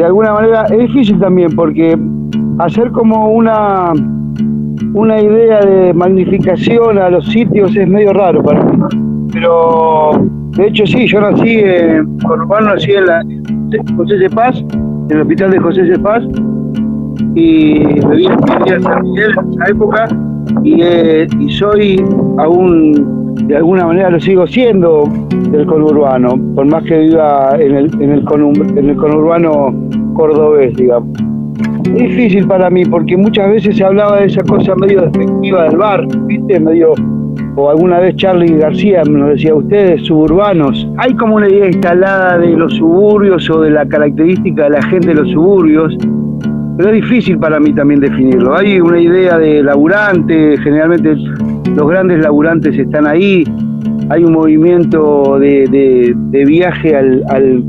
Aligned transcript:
de 0.00 0.06
alguna 0.06 0.32
manera 0.32 0.64
es 0.70 0.78
difícil 0.78 1.18
también 1.18 1.54
porque 1.54 1.94
hacer 2.58 2.90
como 2.90 3.28
una 3.28 3.92
una 4.94 5.20
idea 5.20 5.60
de 5.60 5.92
magnificación 5.92 6.96
a 6.96 7.10
los 7.10 7.26
sitios 7.26 7.76
es 7.76 7.86
medio 7.86 8.14
raro 8.14 8.42
para 8.42 8.64
mí. 8.64 8.78
Pero 9.30 10.12
de 10.56 10.68
hecho 10.68 10.86
sí, 10.86 11.06
yo 11.06 11.20
nací 11.20 11.58
en 11.58 12.18
Conurbano, 12.20 12.74
nací 12.74 12.92
en 12.92 13.06
la 13.06 13.22
José 13.94 14.16
de 14.16 14.30
Paz, 14.30 14.64
en 15.10 15.10
el 15.10 15.20
hospital 15.20 15.50
de 15.50 15.58
José 15.58 15.82
de 15.82 15.98
Paz, 15.98 16.24
y 17.34 17.84
me 18.08 18.16
vine 18.16 18.34
a 18.74 18.80
San 18.80 19.02
Miguel 19.02 19.32
en 19.38 19.52
esa 19.52 19.70
época 19.70 20.08
y, 20.64 20.80
eh, 20.80 21.26
y 21.38 21.50
soy 21.50 22.02
aún 22.38 23.20
de 23.46 23.56
alguna 23.56 23.86
manera 23.86 24.10
lo 24.10 24.20
sigo 24.20 24.46
siendo 24.46 25.04
del 25.50 25.66
conurbano, 25.66 26.30
por 26.54 26.66
más 26.66 26.84
que 26.84 26.98
viva 26.98 27.56
en 27.58 27.74
el, 27.74 27.90
en 28.00 28.88
el 28.90 28.96
conurbano 28.96 29.74
cordobés, 30.20 30.74
digamos. 30.76 31.18
Difícil 31.94 32.46
para 32.46 32.68
mí 32.68 32.84
porque 32.84 33.16
muchas 33.16 33.50
veces 33.50 33.76
se 33.76 33.84
hablaba 33.84 34.20
de 34.20 34.26
esa 34.26 34.42
cosa 34.42 34.74
medio 34.76 35.02
despectiva 35.02 35.64
del 35.64 35.78
bar, 35.78 36.06
¿viste? 36.26 36.60
Medio, 36.60 36.92
o 37.56 37.70
alguna 37.70 38.00
vez 38.00 38.16
Charlie 38.16 38.58
García 38.58 39.02
nos 39.04 39.30
decía, 39.30 39.54
ustedes 39.54 40.02
suburbanos, 40.02 40.86
hay 40.98 41.14
como 41.14 41.36
una 41.36 41.48
idea 41.48 41.66
instalada 41.66 42.38
de 42.38 42.48
los 42.48 42.74
suburbios 42.74 43.48
o 43.48 43.62
de 43.62 43.70
la 43.70 43.86
característica 43.86 44.64
de 44.64 44.70
la 44.70 44.82
gente 44.82 45.08
de 45.08 45.14
los 45.14 45.30
suburbios, 45.30 45.96
pero 46.76 46.90
es 46.90 46.96
difícil 46.96 47.38
para 47.38 47.58
mí 47.58 47.72
también 47.72 48.00
definirlo. 48.00 48.56
Hay 48.56 48.78
una 48.80 49.00
idea 49.00 49.38
de 49.38 49.62
laburante, 49.62 50.58
generalmente 50.58 51.16
los 51.74 51.88
grandes 51.88 52.20
laburantes 52.20 52.78
están 52.78 53.06
ahí, 53.06 53.44
hay 54.10 54.22
un 54.22 54.32
movimiento 54.32 55.38
de, 55.38 56.14
viaje 56.46 56.94
al, 56.94 57.24
al 57.28 57.64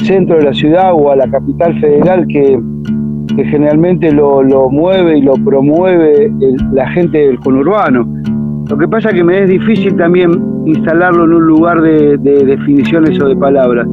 centro 0.00 0.36
de 0.36 0.44
la 0.44 0.54
ciudad 0.54 0.92
o 0.92 1.10
a 1.10 1.16
la 1.16 1.28
capital 1.28 1.78
federal 1.80 2.26
que 2.26 2.58
que 3.36 3.44
generalmente 3.44 4.12
lo, 4.12 4.42
mueve 4.70 5.18
y 5.18 5.22
lo 5.22 5.34
promueve 5.34 6.32
la 6.72 6.88
gente 6.90 7.18
del 7.18 7.38
conurbano. 7.40 8.06
Lo 8.68 8.76
que 8.76 8.88
pasa 8.88 9.10
es 9.10 9.16
que 9.16 9.24
me 9.24 9.42
es 9.42 9.48
difícil 9.48 9.96
también 9.96 10.42
instalarlo 10.66 11.24
en 11.24 11.32
un 11.32 11.46
lugar 11.46 11.80
de, 11.80 12.16
definiciones 12.18 13.20
o 13.20 13.28
de 13.28 13.36
palabras. 13.36 13.86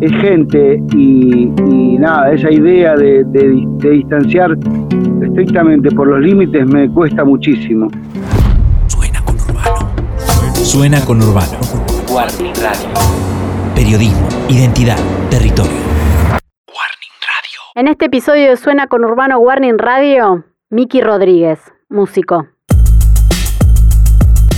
Es 0.00 0.12
gente 0.20 0.82
y, 0.94 1.46
nada, 1.98 2.32
esa 2.32 2.50
idea 2.50 2.96
de, 2.96 3.24
distanciar 3.80 4.56
estrictamente 5.22 5.90
por 5.90 6.08
los 6.08 6.20
límites 6.20 6.66
me 6.66 6.88
cuesta 6.90 7.24
muchísimo. 7.24 7.88
Suena 8.86 9.20
conurbano. 9.24 9.90
Suena 10.54 11.00
conurbano. 11.00 11.58
Periodismo, 13.88 14.28
identidad, 14.50 14.98
territorio. 15.30 15.72
En 17.74 17.88
este 17.88 18.04
episodio 18.04 18.50
de 18.50 18.58
Suena 18.58 18.86
con 18.86 19.02
Urbano 19.02 19.38
Warning 19.38 19.78
Radio, 19.78 20.44
Miki 20.68 21.00
Rodríguez, 21.00 21.58
músico. 21.88 22.48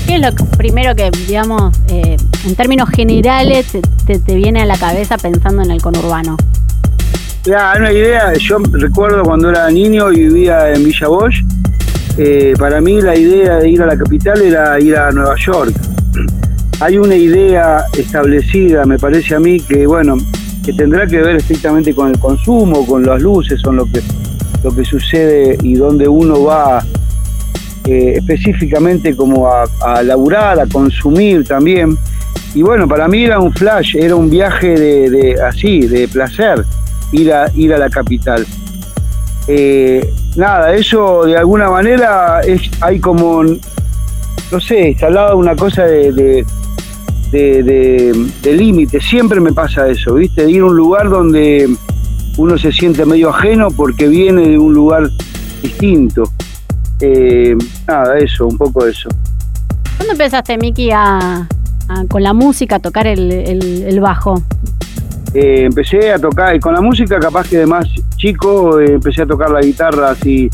¿Qué 0.08 0.16
es 0.16 0.20
lo 0.20 0.30
primero 0.58 0.96
que, 0.96 1.12
digamos, 1.28 1.78
eh, 1.90 2.16
en 2.44 2.56
términos 2.56 2.88
generales, 2.90 3.70
te, 4.04 4.34
viene 4.34 4.62
a 4.62 4.66
la 4.66 4.76
cabeza 4.76 5.16
pensando 5.16 5.62
en 5.62 5.70
el 5.70 5.80
conurbano? 5.80 6.36
Ya, 7.44 7.74
una 7.78 7.92
idea, 7.92 8.32
yo 8.32 8.58
recuerdo 8.72 9.22
cuando 9.22 9.50
era 9.50 9.70
niño 9.70 10.10
y 10.10 10.24
vivía 10.24 10.72
en 10.72 10.82
Villa 10.82 11.06
Bosch, 11.06 11.36
eh, 12.18 12.54
para 12.58 12.80
mí 12.80 13.00
la 13.00 13.16
idea 13.16 13.58
de 13.58 13.70
ir 13.70 13.80
a 13.80 13.86
la 13.86 13.96
capital 13.96 14.42
era 14.42 14.80
ir 14.80 14.96
a 14.96 15.12
Nueva 15.12 15.36
York. 15.36 15.72
Hay 16.80 16.96
una 16.96 17.14
idea 17.14 17.84
establecida, 17.96 18.84
me 18.84 18.98
parece 18.98 19.34
a 19.34 19.40
mí, 19.40 19.60
que 19.60 19.86
bueno, 19.86 20.16
que 20.64 20.72
tendrá 20.72 21.06
que 21.06 21.18
ver 21.18 21.36
estrictamente 21.36 21.94
con 21.94 22.08
el 22.08 22.18
consumo, 22.18 22.86
con 22.86 23.04
las 23.04 23.20
luces, 23.20 23.60
son 23.60 23.76
lo 23.76 23.84
que, 23.84 24.00
lo 24.64 24.74
que 24.74 24.84
sucede 24.84 25.58
y 25.62 25.74
donde 25.74 26.08
uno 26.08 26.42
va 26.44 26.82
eh, 27.84 28.14
específicamente 28.16 29.16
como 29.16 29.46
a, 29.48 29.64
a, 29.80 30.02
laburar, 30.02 30.60
a 30.60 30.66
consumir 30.66 31.44
también. 31.46 31.98
Y 32.54 32.62
bueno, 32.62 32.88
para 32.88 33.08
mí 33.08 33.24
era 33.24 33.38
un 33.38 33.52
flash, 33.52 33.96
era 33.96 34.16
un 34.16 34.28
viaje 34.28 34.68
de, 34.68 35.40
así, 35.40 35.80
de 35.86 36.08
placer, 36.08 36.64
ir 37.12 37.32
a, 37.32 37.50
ir 37.54 37.72
a 37.72 37.78
la 37.78 37.88
capital. 37.88 38.46
Eh, 39.46 40.12
nada, 40.36 40.74
eso 40.74 41.24
de 41.24 41.36
alguna 41.36 41.70
manera 41.70 42.40
es, 42.40 42.62
hay 42.80 43.00
como, 43.00 43.42
no 43.42 44.60
sé, 44.60 44.90
instalado 44.90 45.36
una 45.36 45.54
cosa 45.56 45.84
de, 45.84 46.44
de, 47.30 48.30
límite. 48.44 49.00
Siempre 49.00 49.40
me 49.40 49.52
pasa 49.52 49.88
eso, 49.88 50.14
¿viste? 50.14 50.44
De 50.44 50.50
ir 50.50 50.62
a 50.62 50.66
un 50.66 50.76
lugar 50.76 51.08
donde 51.08 51.68
uno 52.36 52.58
se 52.58 52.72
siente 52.72 53.04
medio 53.04 53.30
ajeno 53.30 53.68
porque 53.70 54.08
viene 54.08 54.48
de 54.48 54.58
un 54.58 54.74
lugar 54.74 55.08
distinto. 55.62 56.24
Eh, 57.00 57.56
nada, 57.86 58.18
eso, 58.18 58.46
un 58.46 58.58
poco 58.58 58.86
eso. 58.86 59.08
¿Cuándo 59.96 60.12
empezaste, 60.12 60.58
Miki, 60.58 60.90
a, 60.92 61.46
con 62.08 62.22
la 62.22 62.32
música, 62.32 62.76
a 62.76 62.78
tocar 62.80 63.06
el, 63.06 64.00
bajo? 64.00 64.42
Eh, 65.32 65.64
empecé 65.64 66.12
a 66.12 66.18
tocar, 66.18 66.56
y 66.56 66.60
con 66.60 66.74
la 66.74 66.80
música 66.80 67.18
capaz 67.20 67.48
que 67.48 67.58
de 67.58 67.66
más 67.66 67.86
chico, 68.16 68.80
eh, 68.80 68.94
empecé 68.94 69.22
a 69.22 69.26
tocar 69.26 69.50
la 69.50 69.60
guitarra 69.60 70.10
así, 70.10 70.50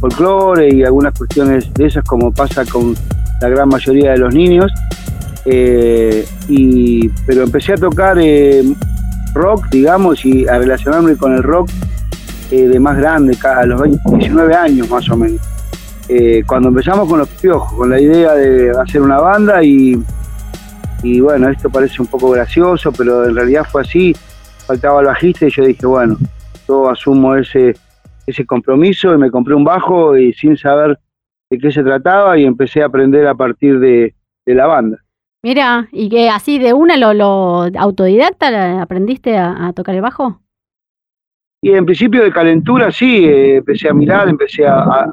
folclore 0.00 0.72
y 0.74 0.84
algunas 0.84 1.16
cuestiones 1.16 1.72
de 1.74 1.86
esas 1.86 2.04
como 2.04 2.32
pasa 2.32 2.64
con 2.64 2.94
la 3.40 3.48
gran 3.48 3.68
mayoría 3.68 4.12
de 4.12 4.18
los 4.18 4.34
niños. 4.34 4.72
Eh, 5.50 6.26
y, 6.48 7.08
pero 7.26 7.44
empecé 7.44 7.72
a 7.72 7.76
tocar 7.76 8.18
eh, 8.20 8.62
rock, 9.32 9.68
digamos, 9.70 10.22
y 10.26 10.46
a 10.46 10.58
relacionarme 10.58 11.16
con 11.16 11.32
el 11.32 11.42
rock 11.42 11.70
eh, 12.50 12.68
de 12.68 12.78
más 12.78 12.98
grande, 12.98 13.34
a 13.42 13.64
los 13.64 13.82
19 13.82 14.54
años 14.54 14.90
más 14.90 15.08
o 15.08 15.16
menos. 15.16 15.40
cuando 16.46 16.68
empezamos 16.68 17.08
con 17.08 17.20
los 17.20 17.28
piojos, 17.28 17.72
con 17.72 17.88
la 17.88 17.98
idea 17.98 18.34
de 18.34 18.72
hacer 18.78 19.00
una 19.00 19.20
banda 19.20 19.62
y 19.62 19.96
bueno, 21.20 21.48
esto 21.48 21.70
parece 21.70 22.02
un 22.02 22.08
poco 22.08 22.30
gracioso, 22.30 22.92
pero 22.92 23.24
en 23.24 23.34
realidad 23.34 23.64
fue 23.70 23.82
así, 23.82 24.14
faltaba 24.66 25.00
el 25.00 25.06
bajista 25.06 25.46
y 25.46 25.50
yo 25.50 25.64
dije, 25.64 25.86
bueno, 25.86 26.18
yo 26.66 26.90
asumo 26.90 27.36
ese, 27.36 27.74
ese 28.26 28.44
compromiso 28.44 29.14
y 29.14 29.18
me 29.18 29.30
compré 29.30 29.54
un 29.54 29.64
bajo 29.64 30.14
y 30.16 30.34
sin 30.34 30.58
saber 30.58 30.98
de 31.48 31.58
qué 31.58 31.72
se 31.72 31.82
trataba 31.82 32.36
y 32.36 32.44
empecé 32.44 32.82
a 32.82 32.86
aprender 32.86 33.26
a 33.26 33.34
partir 33.34 33.78
de 33.78 34.14
la 34.44 34.66
banda. 34.66 34.98
Mira, 35.42 35.88
¿y 35.92 36.08
que 36.08 36.28
así 36.28 36.58
de 36.58 36.72
una 36.72 36.96
lo, 36.96 37.14
lo 37.14 37.70
autodidacta 37.78 38.82
aprendiste 38.82 39.36
a, 39.36 39.72
tocar 39.72 39.94
el 39.94 40.00
bajo? 40.00 40.40
Y 41.62 41.70
en 41.72 41.86
principio 41.86 42.24
de 42.24 42.32
calentura 42.32 42.90
sí, 42.90 43.24
eh, 43.24 43.56
empecé 43.56 43.88
a 43.88 43.94
mirar, 43.94 44.28
empecé 44.28 44.66
a, 44.66 45.12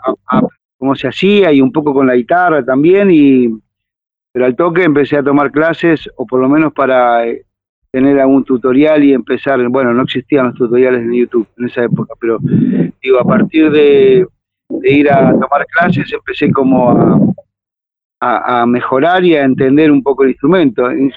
cómo 0.77 0.95
se 0.95 1.07
hacía 1.07 1.51
y 1.51 1.61
un 1.61 1.71
poco 1.71 1.93
con 1.93 2.07
la 2.07 2.15
guitarra 2.15 2.65
también, 2.65 3.09
y 3.11 3.49
pero 4.31 4.45
al 4.45 4.55
toque 4.55 4.83
empecé 4.83 5.17
a 5.17 5.23
tomar 5.23 5.51
clases, 5.51 6.09
o 6.17 6.25
por 6.25 6.41
lo 6.41 6.49
menos 6.49 6.73
para 6.73 7.27
eh, 7.27 7.45
tener 7.91 8.19
algún 8.19 8.43
tutorial 8.43 9.03
y 9.03 9.13
empezar, 9.13 9.65
bueno, 9.69 9.93
no 9.93 10.03
existían 10.03 10.47
los 10.47 10.55
tutoriales 10.55 11.01
en 11.01 11.13
YouTube 11.13 11.47
en 11.57 11.65
esa 11.65 11.83
época, 11.83 12.15
pero 12.19 12.39
digo, 13.01 13.19
a 13.19 13.23
partir 13.23 13.71
de 13.71 14.27
ir 14.83 15.11
a 15.11 15.31
tomar 15.31 15.65
clases 15.67 16.11
empecé 16.11 16.51
como 16.51 16.91
a, 16.91 17.19
a, 18.19 18.65
mejorar 18.65 19.23
y 19.23 19.35
a 19.35 19.43
entender 19.43 19.91
un 19.91 20.01
poco 20.01 20.23
el 20.23 20.29
instrumento. 20.29 20.89
En, 20.89 21.11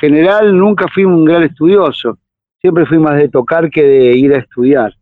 general 0.00 0.56
nunca 0.56 0.86
fui 0.88 1.04
un 1.04 1.24
gran 1.24 1.42
estudioso, 1.42 2.18
siempre 2.60 2.86
fui 2.86 2.98
más 2.98 3.16
de 3.16 3.28
tocar 3.28 3.70
que 3.70 3.82
de 3.82 4.16
ir 4.16 4.32
a 4.34 4.38
estudiar. 4.38 4.94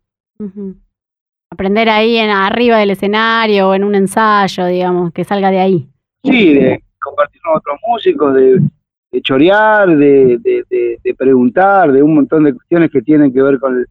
Aprender 1.51 1.89
ahí 1.89 2.17
en 2.17 2.31
arriba 2.31 2.79
del 2.79 2.91
escenario 2.91 3.69
o 3.69 3.75
en 3.75 3.85
un 3.85 3.95
ensayo, 3.95 4.67
digamos, 4.67 5.13
que 5.13 5.25
salga 5.25 5.51
de 5.51 5.61
ahí. 5.61 5.89
Sí, 6.25 6.55
de 6.55 6.83
compartir 7.01 7.41
con 7.43 7.57
otros 7.57 7.79
músicos, 7.87 8.35
de, 8.35 9.21
chorear, 9.23 9.89
de, 9.97 10.39
de, 10.39 11.15
preguntar, 11.15 11.93
de 11.93 12.03
un 12.03 12.15
montón 12.15 12.45
de 12.45 12.55
cuestiones 12.55 12.91
que 12.91 13.03
tienen 13.03 13.33
que 13.33 13.43
ver 13.43 13.59
con, 13.59 13.85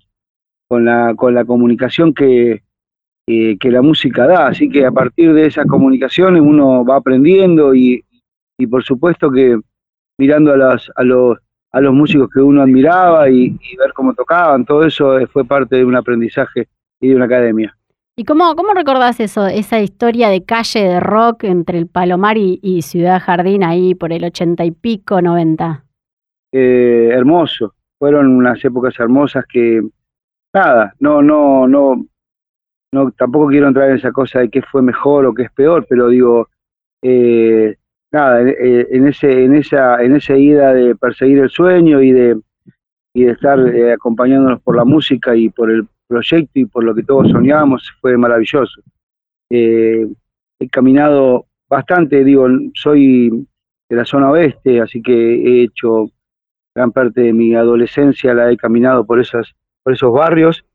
con, 0.67 0.85
la, 0.85 1.13
con 1.15 1.35
la 1.35 1.45
comunicación 1.45 2.13
que, 2.13 2.63
que 3.59 3.71
la 3.71 3.81
música 3.81 4.27
da. 4.27 4.47
Así 4.47 4.69
que 4.69 4.85
a 4.85 4.91
partir 4.91 5.33
de 5.33 5.45
esas 5.47 5.65
comunicaciones 5.65 6.41
uno 6.41 6.85
va 6.85 6.97
aprendiendo 6.97 7.73
y, 7.73 8.03
y 8.57 8.67
por 8.67 8.83
supuesto 8.83 9.31
que 9.31 9.57
mirando 10.21 10.53
a, 10.53 10.57
las, 10.57 10.91
a, 10.95 11.03
los, 11.03 11.37
a 11.71 11.81
los 11.81 11.93
músicos 11.93 12.29
que 12.31 12.39
uno 12.39 12.61
admiraba 12.61 13.29
y, 13.29 13.57
ver 13.77 13.91
cómo 13.95 14.13
tocaban, 14.13 14.65
todo 14.65 14.85
eso 14.85 15.17
fue 15.33 15.43
parte 15.45 15.77
de 15.77 15.85
un 15.85 15.95
aprendizaje 15.95 16.67
y 16.99 17.09
de 17.09 17.15
una 17.15 17.25
academia. 17.25 17.75
¿Y 18.15 18.23
cómo, 18.23 18.55
cómo 18.55 18.73
recordás 18.73 19.19
eso, 19.19 19.47
esa 19.47 19.79
historia 19.79 20.29
de 20.29 20.43
calle 20.43 20.83
de 20.83 20.99
rock 20.99 21.45
entre 21.45 21.79
el 21.79 21.87
Palomar 21.87 22.37
y, 22.37 22.81
Ciudad 22.83 23.19
Jardín 23.19 23.63
ahí 23.63 23.95
por 23.95 24.13
el 24.13 24.23
ochenta 24.23 24.63
y 24.63 24.71
pico, 24.71 25.21
noventa? 25.21 25.85
Eh, 26.51 27.09
hermoso, 27.11 27.73
fueron 27.97 28.27
unas 28.27 28.63
épocas 28.63 28.93
hermosas 28.99 29.45
que, 29.51 29.81
nada, 30.53 30.93
no, 30.99 31.23
no, 31.23 31.67
no, 31.67 32.05
no 32.91 33.11
tampoco 33.11 33.47
quiero 33.47 33.67
entrar 33.67 33.89
en 33.89 33.97
esa 33.97 34.11
cosa 34.11 34.39
de 34.39 34.49
qué 34.49 34.61
fue 34.61 34.81
mejor 34.81 35.25
o 35.25 35.33
qué 35.33 35.43
es 35.43 35.51
peor, 35.51 35.85
pero 35.87 36.09
digo, 36.09 36.49
eh, 37.01 37.75
nada, 38.11 38.41
eh, 38.41 38.87
en, 38.91 39.07
ese, 39.07 39.45
en, 39.45 39.55
esa, 39.55 40.01
en 40.03 40.15
esa 40.15 40.37
ida 40.37 40.73
de 40.73 40.95
perseguir 40.95 41.39
el 41.39 41.49
sueño 41.49 42.01
y 42.01 42.11
de, 42.11 42.39
y 43.13 43.23
de 43.23 43.31
estar 43.31 43.59
eh, 43.59 43.93
acompañándonos 43.93 44.61
por 44.61 44.75
la 44.75 44.85
música 44.85 45.35
y 45.35 45.49
por 45.49 45.71
el 45.71 45.87
proyecto 46.07 46.59
y 46.59 46.65
por 46.65 46.83
lo 46.83 46.93
que 46.93 47.03
todos 47.03 47.31
soñábamos 47.31 47.89
fue 48.01 48.17
maravilloso. 48.17 48.81
Eh, 49.49 50.07
he 50.59 50.69
caminado 50.69 51.45
bastante, 51.69 52.23
digo, 52.23 52.47
soy 52.73 53.47
de 53.89 53.95
la 53.95 54.05
zona 54.05 54.29
oeste, 54.29 54.81
así 54.81 55.01
que 55.01 55.13
he 55.13 55.63
hecho 55.63 56.09
gran 56.75 56.91
parte 56.91 57.21
de 57.21 57.33
mi 57.33 57.55
adolescencia, 57.55 58.33
la 58.33 58.51
he 58.51 58.57
caminado 58.57 59.05
por, 59.05 59.19
esas, 59.19 59.53
por 59.83 59.93
esos 59.93 60.13
barrios, 60.13 60.65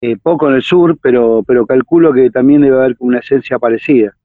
eh, 0.00 0.16
poco 0.16 0.48
en 0.48 0.56
el 0.56 0.62
sur, 0.62 0.98
pero, 1.00 1.42
pero 1.46 1.66
calculo 1.66 2.12
que 2.12 2.30
también 2.30 2.62
debe 2.62 2.76
haber 2.76 2.96
una 2.98 3.18
esencia 3.18 3.58
parecida. 3.58 4.16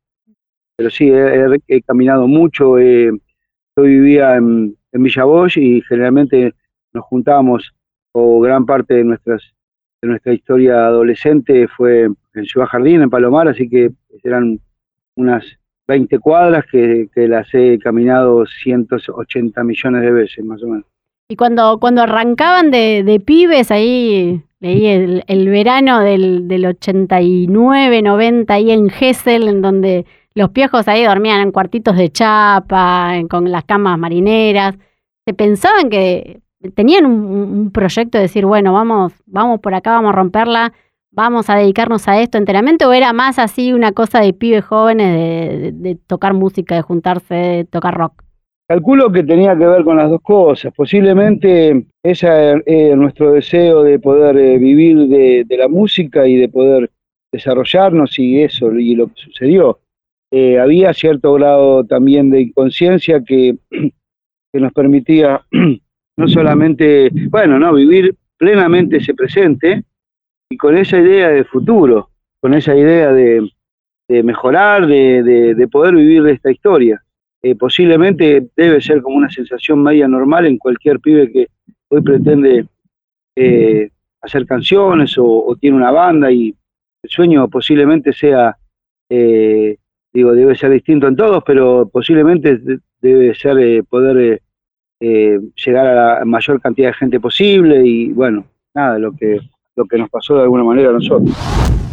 Pero 0.77 0.89
sí, 0.89 1.09
he, 1.09 1.81
caminado 1.83 2.27
mucho, 2.27 2.77
yo 2.79 3.83
vivía 3.83 4.35
en, 4.35 4.75
en 4.91 5.03
Villa 5.03 5.23
Bosch 5.23 5.57
y 5.57 5.81
generalmente 5.81 6.53
nos 6.93 7.05
juntábamos, 7.05 7.73
o 8.11 8.41
gran 8.41 8.65
parte 8.65 8.95
de 8.95 9.03
nuestras 9.05 9.55
de 10.01 10.09
nuestra 10.09 10.33
historia 10.33 10.85
adolescente 10.85 11.67
fue 11.67 12.09
en 12.33 12.45
Ciudad 12.45 12.67
Jardín, 12.67 13.01
en 13.01 13.09
Palomar, 13.09 13.47
así 13.47 13.69
que 13.69 13.91
eran 14.23 14.59
unas 15.15 15.45
20 15.87 16.19
cuadras 16.19 16.65
que, 16.65 17.09
las 17.15 17.47
he 17.53 17.79
caminado 17.79 18.45
180 18.45 19.63
millones 19.63 20.01
de 20.01 20.11
veces, 20.11 20.43
más 20.45 20.61
o 20.63 20.67
menos. 20.67 20.85
Y 21.27 21.35
cuando, 21.37 21.79
cuando 21.79 22.03
arrancaban 22.03 22.69
de, 22.69 23.03
de 23.03 23.19
pibes, 23.19 23.71
ahí 23.71 24.43
leí 24.59 24.85
el, 24.85 25.23
el 25.27 25.49
verano 25.49 25.99
del, 26.01 26.47
del 26.47 26.65
89, 26.67 28.01
90, 28.01 28.53
ahí 28.53 28.71
en 28.71 28.89
Gessel, 28.89 29.47
en 29.47 29.61
donde 29.61 30.05
los 30.35 30.51
piojos 30.51 30.87
ahí 30.87 31.03
dormían 31.03 31.41
en 31.41 31.51
cuartitos 31.51 31.95
de 31.95 32.11
chapa, 32.11 33.13
con 33.29 33.51
las 33.51 33.63
camas 33.63 33.97
marineras. 33.97 34.75
¿Se 35.25 35.33
pensaban 35.33 35.89
que 35.89 36.41
tenían 36.75 37.05
un, 37.05 37.71
proyecto 37.71 38.17
de 38.17 38.23
decir, 38.23 38.45
bueno, 38.45 38.73
vamos, 38.73 39.13
vamos 39.25 39.59
por 39.61 39.73
acá, 39.73 39.91
vamos 39.91 40.09
a 40.09 40.15
romperla, 40.15 40.73
vamos 41.11 41.49
a 41.49 41.55
dedicarnos 41.55 42.07
a 42.07 42.19
esto 42.19 42.37
enteramente, 42.37 42.85
o 42.85 42.93
era 42.93 43.13
más 43.13 43.39
así 43.39 43.73
una 43.73 43.93
cosa 43.93 44.19
de 44.19 44.33
pibes 44.33 44.65
jóvenes 44.65 45.73
de, 45.81 45.95
tocar 46.07 46.33
música, 46.33 46.75
de 46.75 46.81
juntarse, 46.81 47.33
de 47.33 47.65
tocar 47.65 47.95
rock? 47.95 48.24
Calculo 48.67 49.11
que 49.11 49.23
tenía 49.23 49.55
que 49.55 49.67
ver 49.67 49.83
con 49.83 49.97
las 49.97 50.09
dos 50.09 50.21
cosas. 50.21 50.73
Posiblemente 50.75 51.85
ese 52.01 52.63
es 52.65 52.97
nuestro 52.97 53.31
deseo 53.31 53.83
de 53.83 53.99
poder 53.99 54.37
eh, 54.37 54.57
vivir 54.57 55.07
de, 55.07 55.45
la 55.57 55.67
música 55.67 56.27
y 56.27 56.35
de 56.35 56.49
poder 56.49 56.89
desarrollarnos 57.31 58.17
y 58.17 58.41
eso, 58.41 58.71
y 58.73 58.95
lo 58.95 59.07
que 59.07 59.21
sucedió. 59.21 59.79
Eh, 60.31 60.59
había 60.59 60.93
cierto 60.93 61.33
grado 61.33 61.85
también 61.85 62.31
de 62.31 62.41
inconsciencia 62.41 63.23
que, 63.23 63.55
que 63.69 64.59
nos 64.59 64.73
permitía 64.73 65.41
no 66.17 66.27
solamente, 66.27 67.09
bueno, 67.29 67.59
no, 67.59 67.73
vivir 67.73 68.15
plenamente 68.37 68.97
ese 68.97 69.13
presente 69.13 69.83
y 70.49 70.57
con 70.57 70.77
esa 70.77 70.97
idea 70.97 71.29
de 71.29 71.43
futuro, 71.43 72.09
con 72.41 72.53
esa 72.53 72.75
idea 72.75 73.11
de, 73.11 73.47
mejorar, 74.23 74.87
de, 74.87 75.67
poder 75.71 75.95
vivir 75.95 76.23
de 76.23 76.33
esta 76.33 76.51
historia. 76.51 77.03
Eh, 77.45 77.53
posiblemente 77.53 78.47
debe 78.55 78.81
ser 78.81 79.03
como 79.03 79.17
una 79.17 79.29
sensación 79.29 79.83
media 79.83 80.07
normal 80.07 80.47
en 80.47 80.57
cualquier 80.57 80.99
pibe 80.99 81.31
que 81.31 81.47
hoy 81.89 82.01
pretende 82.01 82.65
eh, 83.35 83.91
hacer 84.19 84.47
canciones 84.47 85.15
o, 85.19 85.55
tiene 85.61 85.77
una 85.77 85.91
banda 85.91 86.31
y 86.31 86.55
el 87.03 87.09
sueño 87.09 87.47
posiblemente 87.47 88.13
sea, 88.13 88.57
eh, 89.11 89.77
digo, 90.11 90.33
debe 90.33 90.55
ser 90.55 90.71
distinto 90.71 91.07
en 91.07 91.15
todos, 91.15 91.43
pero 91.45 91.87
posiblemente 91.87 92.59
debe 92.99 93.35
ser 93.35 93.83
poder 93.83 94.41
eh, 94.99 95.39
llegar 95.63 95.85
a 95.85 96.19
la 96.21 96.25
mayor 96.25 96.59
cantidad 96.59 96.87
de 96.87 96.93
gente 96.95 97.19
posible 97.19 97.85
y 97.85 98.11
bueno, 98.11 98.47
nada, 98.73 98.97
lo 98.97 99.15
que, 99.15 99.39
lo 99.75 99.85
que 99.85 99.97
nos 99.97 100.09
pasó 100.09 100.35
de 100.35 100.43
alguna 100.43 100.63
manera 100.63 100.89
a 100.89 100.93
nosotros. 100.93 101.35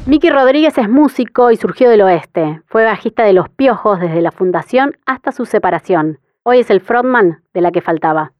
Miki 0.06 0.30
Rodríguez 0.30 0.76
es 0.78 0.88
músico 0.88 1.50
y 1.50 1.56
surgió 1.56 1.88
del 1.88 2.02
oeste. 2.02 2.62
Fue 2.66 2.84
bajista 2.84 3.24
de 3.24 3.32
Los 3.32 3.48
Piojos 3.48 4.00
desde 4.00 4.20
la 4.20 4.32
fundación 4.32 4.96
hasta 5.06 5.32
su 5.32 5.46
separación. 5.46 6.18
Hoy 6.42 6.58
es 6.58 6.70
el 6.70 6.80
frontman 6.80 7.42
de 7.54 7.60
la 7.60 7.70
que 7.70 7.80
faltaba. 7.80 8.32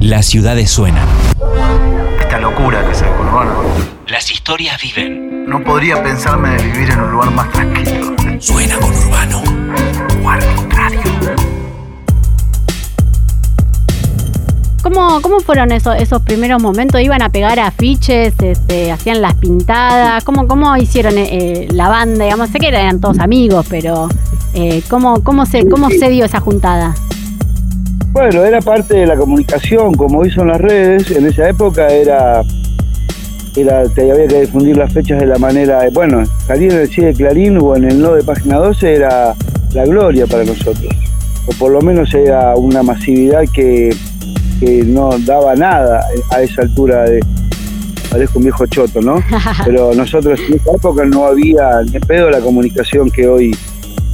Las 0.00 0.26
ciudades 0.26 0.70
suenan. 0.70 1.06
Esta 2.20 2.40
locura 2.40 2.84
que 2.84 2.92
es 2.92 3.02
el 3.02 3.08
conurbano. 3.16 3.52
Las 4.08 4.30
historias 4.30 4.80
viven. 4.82 5.46
No 5.46 5.62
podría 5.62 6.02
pensarme 6.02 6.50
de 6.50 6.62
vivir 6.62 6.90
en 6.90 7.00
un 7.00 7.12
lugar 7.12 7.30
más 7.32 7.50
tranquilo. 7.50 8.14
Suena 8.38 8.76
con 8.78 8.90
urbano. 8.90 9.42
O 10.24 10.30
¿Cómo, 14.86 15.20
¿Cómo 15.20 15.40
fueron 15.40 15.72
esos, 15.72 15.96
esos 15.96 16.22
primeros 16.22 16.62
momentos? 16.62 17.00
¿Iban 17.00 17.20
a 17.20 17.28
pegar 17.28 17.58
afiches? 17.58 18.34
Este, 18.40 18.92
¿Hacían 18.92 19.20
las 19.20 19.34
pintadas? 19.34 20.22
¿Cómo, 20.22 20.46
cómo 20.46 20.76
hicieron 20.76 21.14
eh, 21.16 21.66
la 21.72 21.88
banda? 21.88 22.24
Digamos, 22.24 22.50
sé 22.50 22.60
que 22.60 22.68
eran 22.68 23.00
todos 23.00 23.18
amigos, 23.18 23.66
pero 23.68 24.08
eh, 24.54 24.82
¿cómo, 24.88 25.24
cómo, 25.24 25.44
se, 25.44 25.68
¿cómo 25.68 25.90
se 25.90 26.08
dio 26.08 26.24
esa 26.24 26.38
juntada? 26.38 26.94
Bueno, 28.12 28.44
era 28.44 28.60
parte 28.60 28.98
de 28.98 29.06
la 29.08 29.16
comunicación, 29.16 29.92
como 29.94 30.24
hizo 30.24 30.42
en 30.42 30.48
las 30.48 30.60
redes. 30.60 31.10
En 31.10 31.26
esa 31.26 31.48
época 31.48 31.88
era, 31.88 32.42
era 33.56 33.80
había 33.80 34.28
que 34.28 34.42
difundir 34.42 34.76
las 34.76 34.92
fechas 34.92 35.18
de 35.18 35.26
la 35.26 35.38
manera. 35.38 35.80
Bueno, 35.92 36.22
salir 36.46 36.72
en 36.72 36.78
el 36.82 36.88
sí 36.88 37.00
de 37.00 37.12
Clarín 37.12 37.58
o 37.60 37.74
en 37.74 37.90
el 37.90 38.00
no 38.00 38.12
de 38.12 38.22
página 38.22 38.58
12 38.58 38.94
era 38.94 39.34
la 39.72 39.84
gloria 39.84 40.28
para 40.28 40.44
nosotros. 40.44 40.94
O 41.48 41.52
por 41.58 41.72
lo 41.72 41.80
menos 41.80 42.14
era 42.14 42.54
una 42.54 42.84
masividad 42.84 43.42
que 43.52 43.90
que 44.60 44.82
no 44.84 45.10
daba 45.18 45.54
nada 45.54 46.04
a 46.30 46.42
esa 46.42 46.62
altura 46.62 47.04
de 47.04 47.20
parezco 48.10 48.38
un 48.38 48.44
viejo 48.44 48.66
choto, 48.66 49.00
¿no? 49.00 49.22
Pero 49.64 49.94
nosotros 49.94 50.40
en 50.48 50.54
esa 50.54 50.70
época 50.72 51.04
no 51.04 51.26
había 51.26 51.82
ni 51.82 51.98
pedo 52.00 52.30
la 52.30 52.40
comunicación 52.40 53.10
que 53.10 53.26
hoy, 53.26 53.56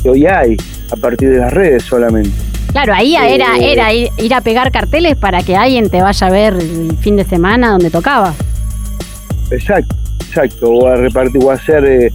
que 0.03 0.11
hoy 0.11 0.27
hay, 0.27 0.57
a 0.91 0.97
partir 0.97 1.31
de 1.31 1.39
las 1.39 1.53
redes 1.53 1.85
solamente. 1.85 2.31
Claro, 2.73 2.95
ahí 2.95 3.15
era, 3.15 3.59
eh, 3.59 3.73
era 3.73 3.93
ir, 3.93 4.35
a 4.35 4.41
pegar 4.41 4.73
carteles 4.73 5.17
para 5.17 5.43
que 5.43 5.57
alguien 5.57 5.91
te 5.91 6.01
vaya 6.01 6.27
a 6.27 6.31
ver 6.31 6.55
el 6.55 6.97
fin 7.01 7.17
de 7.17 7.25
semana 7.25 7.71
donde 7.71 7.91
tocaba. 7.91 8.35
Exacto, 9.51 9.95
exacto. 10.27 10.71
O 10.71 10.87
a 10.87 10.97
repartir, 10.97 11.45
o 11.45 11.51
a 11.51 11.55
hacer 11.55 11.85
eh, 11.85 12.11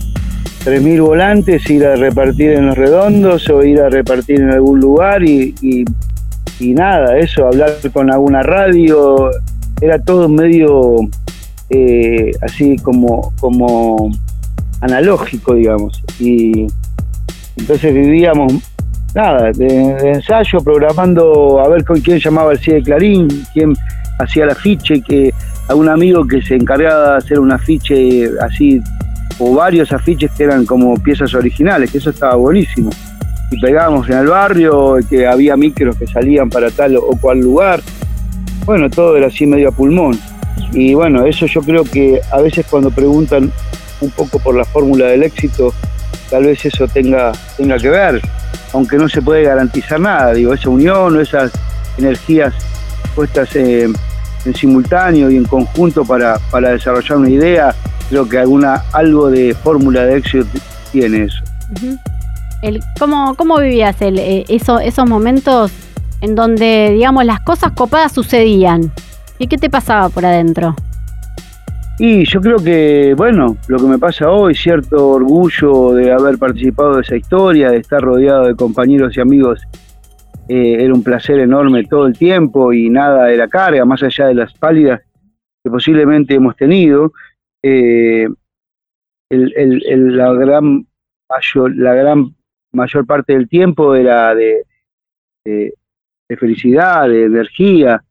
3.000 0.65 1.01
volantes, 1.01 1.69
ir 1.69 1.85
a 1.85 1.95
repartir 1.95 2.53
en 2.53 2.65
los 2.65 2.75
redondos 2.75 3.47
o 3.50 3.63
ir 3.63 3.80
a 3.80 3.89
repartir 3.89 4.41
en 4.41 4.50
algún 4.50 4.80
lugar 4.80 5.23
y 5.23 5.53
y 5.62 5.85
nada, 6.59 7.18
eso, 7.18 7.48
hablar 7.48 7.71
con 7.94 8.12
alguna 8.12 8.42
radio, 8.44 9.30
era 9.81 9.99
todo 9.99 10.28
medio 10.28 10.97
eh, 11.69 12.31
así 12.42 12.78
como, 12.78 13.33
como 13.40 14.11
analógico, 14.81 15.54
digamos. 15.54 16.02
Y 16.19 16.68
entonces 17.57 17.94
vivíamos, 17.94 18.54
nada, 19.14 19.52
de, 19.52 20.11
ensayo, 20.14 20.59
programando 20.61 21.59
a 21.59 21.68
ver 21.68 21.83
con 21.83 21.99
quién 22.02 22.19
llamaba 22.19 22.54
el 22.54 22.59
CIE 22.59 22.81
Clarín, 22.81 23.28
quién 23.54 23.73
hacía 24.19 24.45
el 24.45 24.52
afiche, 24.52 25.02
que 25.02 25.33
algún 25.68 25.90
amigo 25.90 26.26
que 26.26 26.42
se 26.42 26.56
encargaba 26.56 27.11
de 27.11 27.18
hacer 27.18 27.40
un 27.40 27.52
afiche 27.52 28.30
así, 28.42 28.81
o 29.40 29.54
varios 29.54 29.92
afiches 29.92 30.31
que 30.31 30.45
eran 30.45 30.66
como 30.66 30.95
piezas 30.95 31.33
originales, 31.35 31.92
que 31.92 31.99
eso 31.99 32.09
estaba 32.09 32.35
buenísimo 32.35 32.90
y 33.51 33.59
pegábamos 33.59 34.09
en 34.09 34.18
el 34.18 34.27
barrio, 34.27 34.97
que 35.09 35.27
había 35.27 35.56
micros 35.56 35.95
que 35.97 36.07
salían 36.07 36.49
para 36.49 36.69
tal 36.71 36.97
o 36.97 37.18
cual 37.19 37.39
lugar. 37.39 37.81
Bueno, 38.66 38.89
todo 38.89 39.16
era 39.16 39.27
así 39.27 39.45
medio 39.45 39.69
a 39.69 39.71
pulmón. 39.71 40.19
Y 40.73 40.94
bueno, 40.94 41.25
eso 41.25 41.45
yo 41.45 41.61
creo 41.61 41.83
que 41.83 42.19
a 42.31 42.42
veces 42.42 42.66
cuando 42.69 42.92
preguntan 42.92 43.51
un 44.01 44.11
poco 44.11 44.39
por 44.39 44.56
la 44.56 44.66
fórmula 44.66 45.06
del 45.06 45.23
éxito, 45.23 45.73
tal 46.30 46.45
vez 46.45 46.66
eso 46.66 46.87
tenga, 46.87 47.31
tenga 47.56 47.77
que 47.77 47.89
ver, 47.89 48.21
aunque 48.73 48.97
no 48.97 49.07
se 49.07 49.21
puede 49.21 49.44
garantizar 49.44 49.99
nada, 49.99 50.33
digo, 50.33 50.54
esa 50.54 50.69
unión 50.69 51.16
o 51.16 51.21
esas 51.21 51.51
energías 51.97 52.54
puestas 53.16 53.56
en 53.56 53.95
simultáneo 54.54 55.30
y 55.30 55.37
en 55.37 55.45
conjunto 55.45 56.06
para, 56.06 56.39
para 56.51 56.69
desarrollar 56.69 57.18
una 57.18 57.30
idea, 57.30 57.75
creo 58.09 58.27
que 58.27 58.37
alguna, 58.37 58.83
algo 58.94 59.30
de 59.30 59.54
fórmula 59.56 60.06
de 60.06 60.18
éxito 60.18 60.47
tiene 60.92 61.23
eso. 61.23 61.44
¿Cómo, 62.99 63.35
¿Cómo 63.35 63.59
vivías 63.59 64.02
el, 64.02 64.19
eh, 64.19 64.45
esos 64.47 65.09
momentos 65.09 65.71
en 66.21 66.35
donde, 66.35 66.92
digamos, 66.94 67.26
las 67.26 67.40
cosas 67.42 67.71
copadas 67.73 68.11
sucedían? 68.11 68.92
¿Y 69.40 69.47
qué 69.47 69.57
te 69.57 69.69
pasaba 69.69 70.09
por 70.09 70.26
adentro? 70.26 70.76
Y 71.99 72.26
yo 72.26 72.42
creo 72.42 72.57
que, 72.57 73.16
bueno, 73.18 73.57
lo 73.68 73.78
que 73.78 73.85
me 73.85 73.97
pasa 73.97 74.30
hoy, 74.30 74.54
cierto 74.54 75.09
orgullo 75.09 75.94
de 75.94 76.11
haber 76.11 76.37
participado 76.37 76.95
de 76.95 77.02
esa 77.02 77.16
historia, 77.16 77.71
de 77.71 77.78
estar 77.78 78.02
rodeado 78.02 78.45
de 78.45 78.56
compañeros 78.56 79.18
y 79.18 79.21
amigos, 79.21 79.68
eh, 80.47 80.78
era 80.80 80.94
un 80.94 81.04
placer 81.04 81.40
enorme 81.40 81.85
todo 81.85 82.06
el 82.06 82.18
tiempo 82.18 82.71
y 82.71 82.90
nada 82.90 83.26
de 83.26 83.37
la 83.37 83.47
carga, 83.47 83.83
más 83.83 84.04
allá 84.04 84.28
de 84.28 84.35
las 84.35 84.54
pálidas 84.54 85.02
que 85.64 85.71
posiblemente 85.71 86.35
hemos 86.35 86.56
tenido. 86.56 87.11
Eh, 87.64 88.28
la 89.30 90.33
gran 90.33 90.87
la 91.76 91.94
gran 91.94 92.36
mayor 92.78 93.06
parte 93.06 93.34
del 93.34 93.50
tiempo 93.50 93.96
era 93.96 94.34
de, 94.34 94.64
de, 95.44 95.74
felicidad, 96.38 97.10
de 97.10 97.26
energía. 97.26 98.04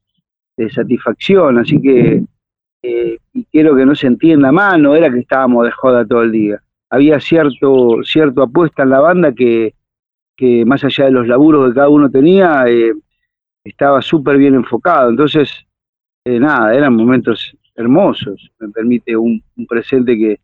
de 0.57 0.71
satisfacción, 0.71 1.59
así 1.59 1.81
que 1.81 2.23
eh, 2.89 3.19
y 3.33 3.45
quiero 3.47 3.75
que 3.75 3.85
no 3.85 3.97
se 3.97 4.07
entienda 4.07 4.53
mal, 4.53 4.81
no 4.81 4.95
era 4.95 5.11
que 5.11 5.19
estábamos 5.19 5.65
de 5.65 5.73
joda 5.73 6.07
todo 6.07 6.23
el 6.23 6.31
día. 6.31 6.63
Había 6.89 7.19
cierto, 7.19 7.99
cierto 8.05 8.43
apuesta 8.43 8.85
en 8.85 8.91
la 8.91 9.01
banda 9.01 9.33
que, 9.33 9.75
que 10.37 10.65
más 10.65 10.85
allá 10.85 11.07
de 11.07 11.11
los 11.11 11.27
laburos 11.27 11.69
que 11.69 11.75
cada 11.75 11.89
uno 11.89 12.09
tenía, 12.09 12.65
eh, 12.69 12.93
estaba 13.65 14.01
súper 14.03 14.39
bien 14.39 14.55
enfocado. 14.55 15.11
Entonces, 15.11 15.67
eh, 16.25 16.39
nada, 16.39 16.75
eran 16.75 16.95
momentos 16.95 17.57
hermosos. 17.75 18.53
Me 18.61 18.69
permite 18.69 19.17
un, 19.17 19.43
un 19.57 19.67
presente 19.67 20.17
que, 20.17 20.39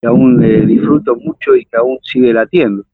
que 0.00 0.08
aún 0.08 0.40
disfruto 0.66 1.16
mucho 1.16 1.54
y 1.54 1.66
que 1.66 1.76
aún 1.76 1.98
sigue 2.02 2.32
latiendo. 2.32 2.84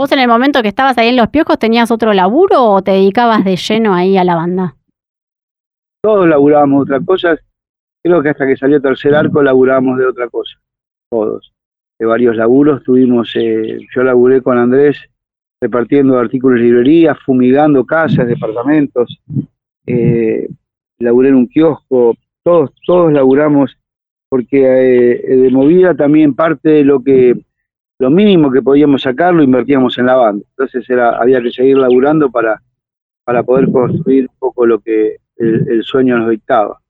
¿Vos 0.00 0.10
en 0.12 0.18
el 0.18 0.28
momento 0.28 0.62
que 0.62 0.68
estabas 0.68 0.96
ahí 0.96 1.08
en 1.08 1.16
Los 1.16 1.28
Piojos 1.28 1.58
tenías 1.58 1.90
otro 1.90 2.14
laburo 2.14 2.64
o 2.64 2.80
te 2.80 2.92
dedicabas 2.92 3.44
de 3.44 3.56
lleno 3.56 3.92
ahí 3.92 4.16
a 4.16 4.24
la 4.24 4.34
banda? 4.34 4.74
Todos 6.02 6.26
laburábamos 6.26 6.84
otra 6.84 7.00
cosa. 7.00 7.36
Creo 8.02 8.22
que 8.22 8.30
hasta 8.30 8.46
que 8.46 8.56
salió 8.56 8.80
Tercer 8.80 9.14
Arco 9.14 9.42
laburábamos 9.42 9.98
de 9.98 10.06
otra 10.06 10.26
cosa. 10.30 10.58
Todos. 11.10 11.52
De 11.98 12.06
varios 12.06 12.34
laburos. 12.34 12.82
Tuvimos, 12.82 13.30
eh, 13.36 13.78
yo 13.94 14.02
laburé 14.02 14.40
con 14.40 14.56
Andrés 14.56 14.96
repartiendo 15.60 16.18
artículos 16.18 16.60
de 16.60 16.64
librería, 16.64 17.14
fumigando 17.14 17.84
casas, 17.84 18.26
departamentos. 18.26 19.20
Eh, 19.84 20.48
laburé 20.98 21.28
en 21.28 21.34
un 21.34 21.46
kiosco. 21.46 22.16
Todos, 22.42 22.70
todos 22.86 23.12
laburamos 23.12 23.76
porque 24.30 24.62
eh, 24.62 25.36
de 25.36 25.50
movida 25.50 25.94
también 25.94 26.34
parte 26.34 26.70
de 26.70 26.84
lo 26.84 27.02
que 27.02 27.38
lo 28.00 28.08
mínimo 28.08 28.50
que 28.50 28.62
podíamos 28.62 29.02
sacar 29.02 29.34
lo 29.34 29.42
invertíamos 29.42 29.98
en 29.98 30.06
la 30.06 30.16
banda. 30.16 30.44
Entonces 30.56 30.88
era, 30.88 31.18
había 31.18 31.40
que 31.42 31.52
seguir 31.52 31.76
laburando 31.76 32.30
para, 32.30 32.60
para 33.24 33.42
poder 33.42 33.70
construir 33.70 34.22
un 34.22 34.36
poco 34.38 34.64
lo 34.64 34.78
que 34.80 35.16
el, 35.36 35.82
sueño 35.84 36.18
nos 36.18 36.30
dictaba. 36.30 36.80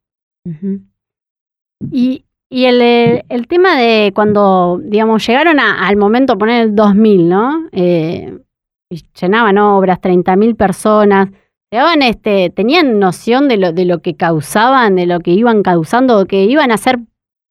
Y, 1.91 2.25
y 2.49 2.65
el, 2.65 2.81
el, 3.29 3.47
tema 3.49 3.77
de 3.77 4.13
cuando, 4.15 4.81
digamos, 4.83 5.27
llegaron 5.27 5.59
al 5.59 5.97
momento, 5.97 6.39
poner 6.39 6.63
el 6.63 6.75
2000, 6.77 7.29
¿no? 7.29 7.69
Eh, 7.73 8.39
llenaban 9.21 9.59
obras, 9.59 10.01
30.000 10.01 10.57
personas. 10.57 11.29
Este, 11.73 12.51
¿Tenían 12.51 13.01
noción 13.01 13.49
de 13.49 13.57
lo, 13.57 13.73
de 13.73 13.85
lo 13.85 14.01
que 14.01 14.15
causaban, 14.15 14.95
de 14.95 15.07
lo 15.07 15.19
que 15.19 15.33
iban 15.33 15.63
causando, 15.63 16.27
que 16.27 16.45
iban 16.45 16.71
a 16.71 16.77
ser 16.77 17.01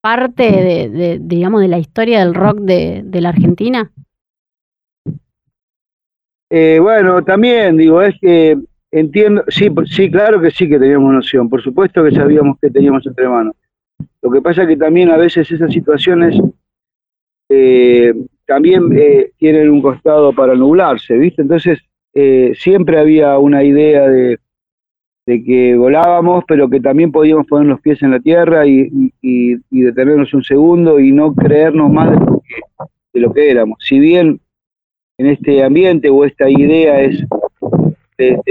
parte 0.02 0.44
de, 0.44 1.18
digamos, 1.22 1.62
de 1.62 1.68
la 1.68 1.78
historia 1.78 2.20
del 2.20 2.34
rock 2.34 2.60
de, 2.60 3.22
la 3.22 3.30
Argentina? 3.30 3.92
Eh, 6.50 6.80
bueno, 6.82 7.24
también 7.24 7.78
digo, 7.78 8.02
es 8.02 8.16
que 8.20 8.58
entiendo, 8.92 9.44
sí, 9.50 9.70
sí, 9.86 10.10
claro 10.10 10.42
que 10.42 10.52
sí 10.52 10.68
que 10.68 10.80
teníamos 10.80 11.14
noción, 11.14 11.50
por 11.50 11.62
supuesto 11.62 12.04
que 12.04 12.12
sabíamos 12.12 12.58
que 12.60 12.72
teníamos 12.72 13.06
entre 13.06 13.28
manos. 13.28 13.56
Lo 14.22 14.32
que 14.32 14.42
pasa 14.42 14.64
es 14.64 14.70
que 14.70 14.78
también 14.78 15.10
a 15.10 15.18
veces 15.18 15.52
esas 15.52 15.72
situaciones 15.72 16.40
eh, 17.50 18.14
también 18.46 18.90
eh, 18.98 19.32
tienen 19.38 19.70
un 19.70 19.82
costado 19.82 20.34
para 20.34 20.56
nublarse, 20.56 21.16
¿viste? 21.18 21.42
Entonces 21.42 21.80
siempre 22.56 23.00
había 23.00 23.38
una 23.38 23.64
idea 23.64 24.10
de, 24.10 24.40
de 25.30 25.44
que 25.44 25.76
volábamos, 25.76 26.44
pero 26.48 26.68
que 26.68 26.80
también 26.80 27.12
podíamos 27.12 27.46
poner 27.46 27.68
los 27.68 27.80
pies 27.82 28.02
en 28.02 28.10
la 28.10 28.20
tierra 28.20 28.66
y, 28.66 29.14
detenernos 29.70 30.34
un 30.34 30.44
segundo 30.44 31.00
y 31.00 31.12
no 31.12 31.36
creernos 31.36 31.92
más 31.92 32.20
de 33.14 33.20
lo, 33.20 33.32
que, 33.32 33.52
éramos. 33.52 33.78
Si 33.80 34.00
bien 34.00 34.40
en 35.20 35.28
este 35.28 35.64
ambiente 35.64 36.10
o 36.10 36.26
esta 36.26 36.50
idea 36.50 37.02
es 37.02 37.24
de, 38.18 38.42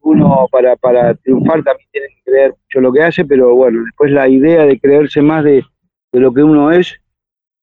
uno 0.00 0.48
para, 0.50 0.74
para 0.76 1.14
triunfar 1.16 1.62
también 1.64 1.88
tiene 1.92 2.08
que 2.08 2.22
creer 2.24 2.54
mucho 2.62 2.80
lo 2.80 2.92
que 2.94 3.02
hace, 3.02 3.26
pero 3.26 3.54
bueno, 3.54 3.82
después 3.84 4.10
la 4.10 4.26
idea 4.26 4.64
de 4.64 4.80
creerse 4.80 5.20
más 5.20 5.44
de, 5.44 5.62
lo 6.12 6.32
que 6.32 6.42
uno 6.42 6.72
es, 6.72 6.98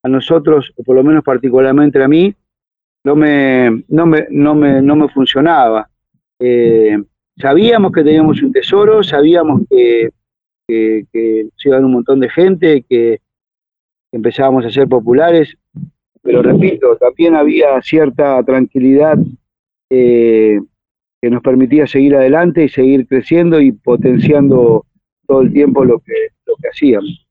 a 0.03 0.09
nosotros, 0.09 0.71
o 0.77 0.83
por 0.83 0.95
lo 0.95 1.03
menos 1.03 1.23
particularmente 1.23 2.03
a 2.03 2.07
mí, 2.07 2.35
no 3.03 3.15
me, 3.15 3.83
no 3.87 4.05
me, 4.05 4.27
no 4.29 4.53
me, 4.53 4.79
no 4.79 4.95
me 4.95 5.09
funcionaba. 5.09 5.89
Eh, 6.39 6.99
sabíamos 7.39 7.91
que 7.91 8.03
teníamos 8.03 8.41
un 8.41 8.51
tesoro, 8.51 9.03
sabíamos 9.03 9.61
que, 9.69 10.09
que, 10.67 11.47
iban 11.65 11.85
un 11.85 11.93
montón 11.93 12.19
de 12.19 12.29
gente, 12.29 12.85
que 12.87 13.19
empezábamos 14.11 14.65
a 14.65 14.71
ser 14.71 14.87
populares, 14.87 15.57
pero 16.21 16.41
repito, 16.41 16.95
también 16.97 17.35
había 17.35 17.81
cierta 17.81 18.43
tranquilidad 18.43 19.17
eh, 19.89 20.59
que 21.21 21.29
nos 21.29 21.41
permitía 21.41 21.87
seguir 21.87 22.15
adelante 22.15 22.65
y 22.65 22.69
seguir 22.69 23.07
creciendo 23.07 23.59
y 23.61 23.71
potenciando 23.71 24.85
todo 25.27 25.41
el 25.41 25.53
tiempo 25.53 25.85
lo 25.85 25.99
que, 25.99 26.13
lo 26.45 26.55
que 26.55 26.67
hacíamos. 26.67 27.25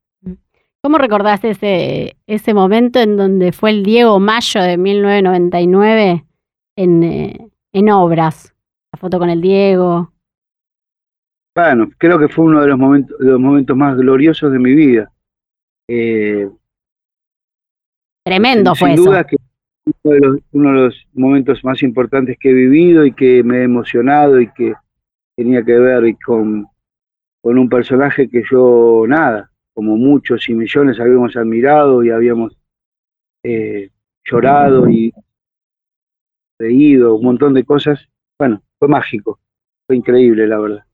¿Cómo 0.81 0.99
recordás 0.99 1.45
ese, 1.45 2.17
ese 2.27 2.55
momento 2.55 3.01
en 3.01 3.17
donde 3.17 3.53
fue 3.53 3.71
el 3.71 3.83
Diego 3.83 4.19
Mayo 4.21 4.63
de 4.63 4.79
1999 4.79 6.25
en, 6.77 7.03
eh, 7.03 7.49
en 7.73 7.91
obras? 7.91 8.55
La 8.93 8.99
foto 8.99 9.19
con 9.19 9.31
el 9.31 9.41
Diego. 9.41 10.13
Bueno, 11.55 11.91
creo 11.99 12.19
que 12.19 12.29
fue 12.29 12.45
uno 12.45 12.61
de 12.61 12.69
los 12.69 12.79
momentos, 12.79 13.19
de 13.19 13.31
los 13.31 13.41
momentos 13.41 13.77
más 13.77 13.97
gloriosos 13.97 14.53
de 14.53 14.59
mi 14.59 14.75
vida. 14.75 15.11
Eh, 15.89 16.49
Tremendo 18.25 18.75
fue 18.75 18.95
sin 18.95 19.05
duda 19.05 19.25
que 19.25 19.37
uno 20.05 20.15
de, 20.15 20.21
los, 20.21 20.37
uno 20.53 20.69
de 20.69 20.87
los 20.87 21.07
momentos 21.15 21.65
más 21.65 21.83
importantes 21.83 22.37
que 22.39 22.51
he 22.51 22.53
vivido 22.53 23.05
y 23.05 23.13
que 23.13 23.43
me 23.43 23.59
he 23.59 23.63
emocionado 23.65 24.41
y 24.41 24.53
que 24.53 24.75
tenía 25.37 25.65
que 25.65 25.79
ver 25.79 26.17
con, 26.25 26.67
con 27.41 27.59
un 27.59 27.69
personaje 27.69 28.29
que 28.29 28.43
yo, 28.51 29.05
nada, 29.09 29.51
como 29.75 29.97
muchos 29.97 30.49
y 30.49 30.55
millones 30.55 31.01
habíamos 31.01 31.37
admirado 31.37 32.05
y 32.05 32.11
habíamos 32.11 32.57
eh, 33.43 33.91
llorado 34.25 34.89
y 34.89 35.13
reído, 36.59 37.15
un 37.15 37.25
montón 37.25 37.55
de 37.55 37.65
cosas. 37.65 38.09
Bueno, 38.39 38.63
fue 38.79 38.89
mágico, 38.89 39.39
fue 39.87 39.97
increíble, 39.97 40.47
la 40.47 40.59
verdad. 40.59 40.85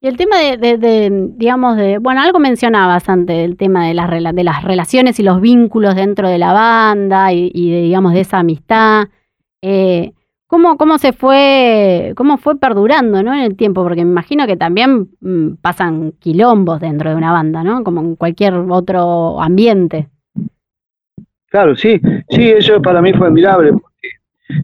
Y 0.00 0.08
el 0.08 0.16
tema 0.16 0.38
de, 0.38 1.30
digamos, 1.36 1.76
de, 1.76 1.98
bueno, 1.98 2.20
algo 2.20 2.38
mencionabas 2.38 3.08
antes, 3.08 3.36
el 3.36 3.56
tema 3.56 3.86
de 3.86 3.94
las, 3.94 4.10
de 4.10 4.44
las 4.44 4.62
relaciones 4.62 5.18
y 5.18 5.22
los 5.22 5.40
vínculos 5.40 5.94
dentro 5.94 6.28
de 6.28 6.38
la 6.38 6.52
banda 6.52 7.32
y, 7.32 7.70
de, 7.70 7.80
digamos, 7.80 8.12
de 8.12 8.20
esa 8.20 8.38
amistad. 8.38 9.08
Eh, 9.62 10.12
¿cómo, 10.46 10.76
¿Cómo 10.76 10.98
se 10.98 11.12
fue, 11.12 12.12
cómo 12.14 12.36
fue 12.36 12.58
perdurando, 12.58 13.22
¿no? 13.22 13.32
En 13.32 13.40
el 13.40 13.56
tiempo, 13.56 13.82
porque 13.82 14.04
me 14.04 14.10
imagino 14.10 14.46
que 14.46 14.56
también 14.56 15.08
mm, 15.20 15.54
pasan 15.62 16.12
quilombos 16.12 16.80
dentro 16.80 17.10
de 17.10 17.16
una 17.16 17.32
banda, 17.32 17.64
¿no? 17.64 17.82
Como 17.82 18.00
en 18.02 18.16
cualquier 18.16 18.54
otro 18.54 19.40
ambiente. 19.40 20.08
Claro, 21.48 21.74
sí, 21.74 22.00
sí, 22.28 22.50
eso 22.50 22.82
para 22.82 23.00
mí 23.00 23.12
fue 23.14 23.28
admirable, 23.28 23.72
porque 23.72 24.08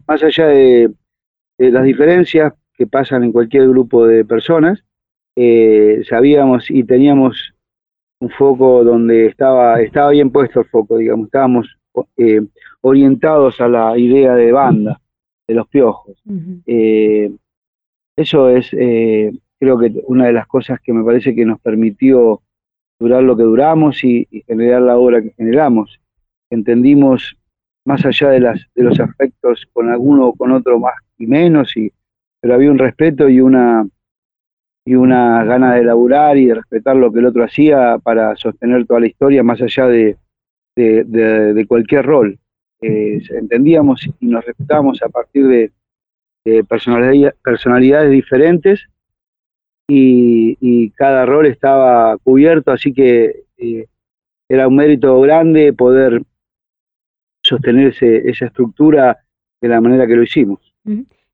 más 0.07 0.21
allá 0.21 0.47
de, 0.47 0.91
eh, 1.57 1.71
las 1.71 1.83
diferencias 1.83 2.53
que 2.73 2.87
pasan 2.87 3.23
en 3.23 3.31
cualquier 3.31 3.67
grupo 3.69 4.07
de 4.07 4.25
personas. 4.25 4.83
Eh, 5.35 6.03
sabíamos 6.07 6.69
y 6.69 6.83
teníamos 6.83 7.53
un 8.19 8.29
foco 8.29 8.83
donde 8.83 9.27
estaba, 9.27 9.81
estaba 9.81 10.11
bien 10.11 10.31
puesto 10.31 10.61
el 10.61 10.67
foco, 10.67 10.97
digamos, 10.97 11.25
estábamos 11.25 11.77
eh, 12.17 12.41
orientados 12.81 13.59
a 13.59 13.67
la 13.67 13.97
idea 13.97 14.35
de 14.35 14.51
banda, 14.51 15.01
de 15.47 15.53
los 15.55 15.67
piojos. 15.67 16.21
eso 18.15 18.49
es, 18.49 18.69
creo 18.69 19.79
que 19.79 20.01
una 20.05 20.27
de 20.27 20.33
las 20.33 20.47
cosas 20.47 20.79
que 20.81 20.93
me 20.93 21.03
parece 21.03 21.35
que 21.35 21.45
nos 21.45 21.59
permitió 21.59 22.41
durar 22.99 23.23
lo 23.23 23.35
que 23.35 23.43
duramos 23.43 24.03
y, 24.03 24.27
y 24.29 24.41
generar 24.43 24.83
la 24.83 24.97
obra 24.97 25.21
que 25.21 25.31
generamos. 25.31 25.99
Entendimos 26.49 27.35
más 27.85 28.05
allá 28.05 28.29
de, 28.29 28.39
las, 28.39 28.61
de 28.75 28.83
los 28.83 28.99
aspectos 28.99 29.67
con 29.73 29.89
alguno 29.89 30.27
o 30.27 30.33
con 30.33 30.51
otro 30.51 30.79
más 30.79 30.93
y 31.17 31.27
menos, 31.27 31.75
y, 31.77 31.91
pero 32.41 32.55
había 32.55 32.71
un 32.71 32.79
respeto 32.79 33.29
y 33.29 33.41
una, 33.41 33.87
y 34.85 34.95
una 34.95 35.43
gana 35.43 35.75
de 35.75 35.83
laburar 35.83 36.37
y 36.37 36.47
de 36.47 36.55
respetar 36.55 36.95
lo 36.95 37.11
que 37.11 37.19
el 37.19 37.25
otro 37.25 37.43
hacía 37.43 37.97
para 37.99 38.35
sostener 38.35 38.85
toda 38.85 38.99
la 38.99 39.07
historia 39.07 39.43
más 39.43 39.61
allá 39.61 39.87
de, 39.87 40.17
de, 40.75 41.65
cualquier 41.67 42.05
rol. 42.05 42.37
Eh, 42.81 43.21
entendíamos 43.29 44.05
y 44.19 44.25
nos 44.25 44.45
respetábamos 44.45 45.01
a 45.01 45.09
partir 45.09 45.47
de, 45.47 45.71
personalidades 46.67 48.11
diferentes 48.11 48.89
y, 49.87 50.57
y, 50.59 50.89
cada 50.89 51.25
rol 51.25 51.45
estaba 51.45 52.17
cubierto, 52.17 52.71
así 52.73 52.93
que 52.93 53.45
eh, 53.57 53.87
era 54.49 54.67
un 54.67 54.75
mérito 54.75 55.21
grande 55.21 55.71
poder 55.71 56.21
sostener 57.41 57.93
esa 58.01 58.45
estructura 58.45 59.19
de 59.61 59.69
la 59.69 59.79
manera 59.79 60.05
que 60.05 60.15
lo 60.15 60.23
hicimos. 60.23 60.72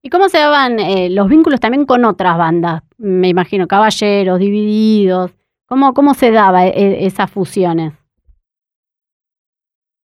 ¿Y 0.01 0.09
cómo 0.09 0.29
se 0.29 0.37
daban 0.37 0.79
eh, 0.79 1.09
los 1.09 1.27
vínculos 1.27 1.59
también 1.59 1.85
con 1.85 2.05
otras 2.05 2.37
bandas? 2.37 2.83
Me 2.97 3.29
imagino, 3.29 3.67
Caballeros, 3.67 4.39
Divididos. 4.39 5.31
¿Cómo, 5.65 5.93
cómo 5.93 6.13
se 6.13 6.31
daba 6.31 6.67
e, 6.67 7.05
esas 7.05 7.29
fusiones? 7.29 7.93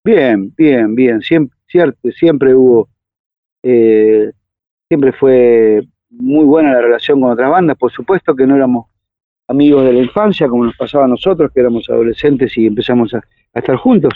Bien, 0.04 0.52
bien, 0.56 0.94
bien. 0.94 1.20
Siempre, 1.22 1.56
cierto, 1.66 2.10
siempre 2.12 2.54
hubo, 2.54 2.88
eh, 3.62 4.30
siempre 4.88 5.12
fue 5.12 5.82
muy 6.10 6.44
buena 6.44 6.72
la 6.72 6.82
relación 6.82 7.20
con 7.20 7.30
otras 7.30 7.50
bandas. 7.50 7.76
Por 7.76 7.90
supuesto 7.90 8.36
que 8.36 8.46
no 8.46 8.54
éramos 8.54 8.86
amigos 9.48 9.84
de 9.84 9.92
la 9.92 10.00
infancia, 10.00 10.48
como 10.48 10.64
nos 10.64 10.76
pasaba 10.76 11.04
a 11.04 11.08
nosotros, 11.08 11.50
que 11.52 11.60
éramos 11.60 11.88
adolescentes 11.88 12.56
y 12.56 12.66
empezamos 12.66 13.14
a, 13.14 13.18
a 13.18 13.58
estar 13.58 13.76
juntos. 13.76 14.12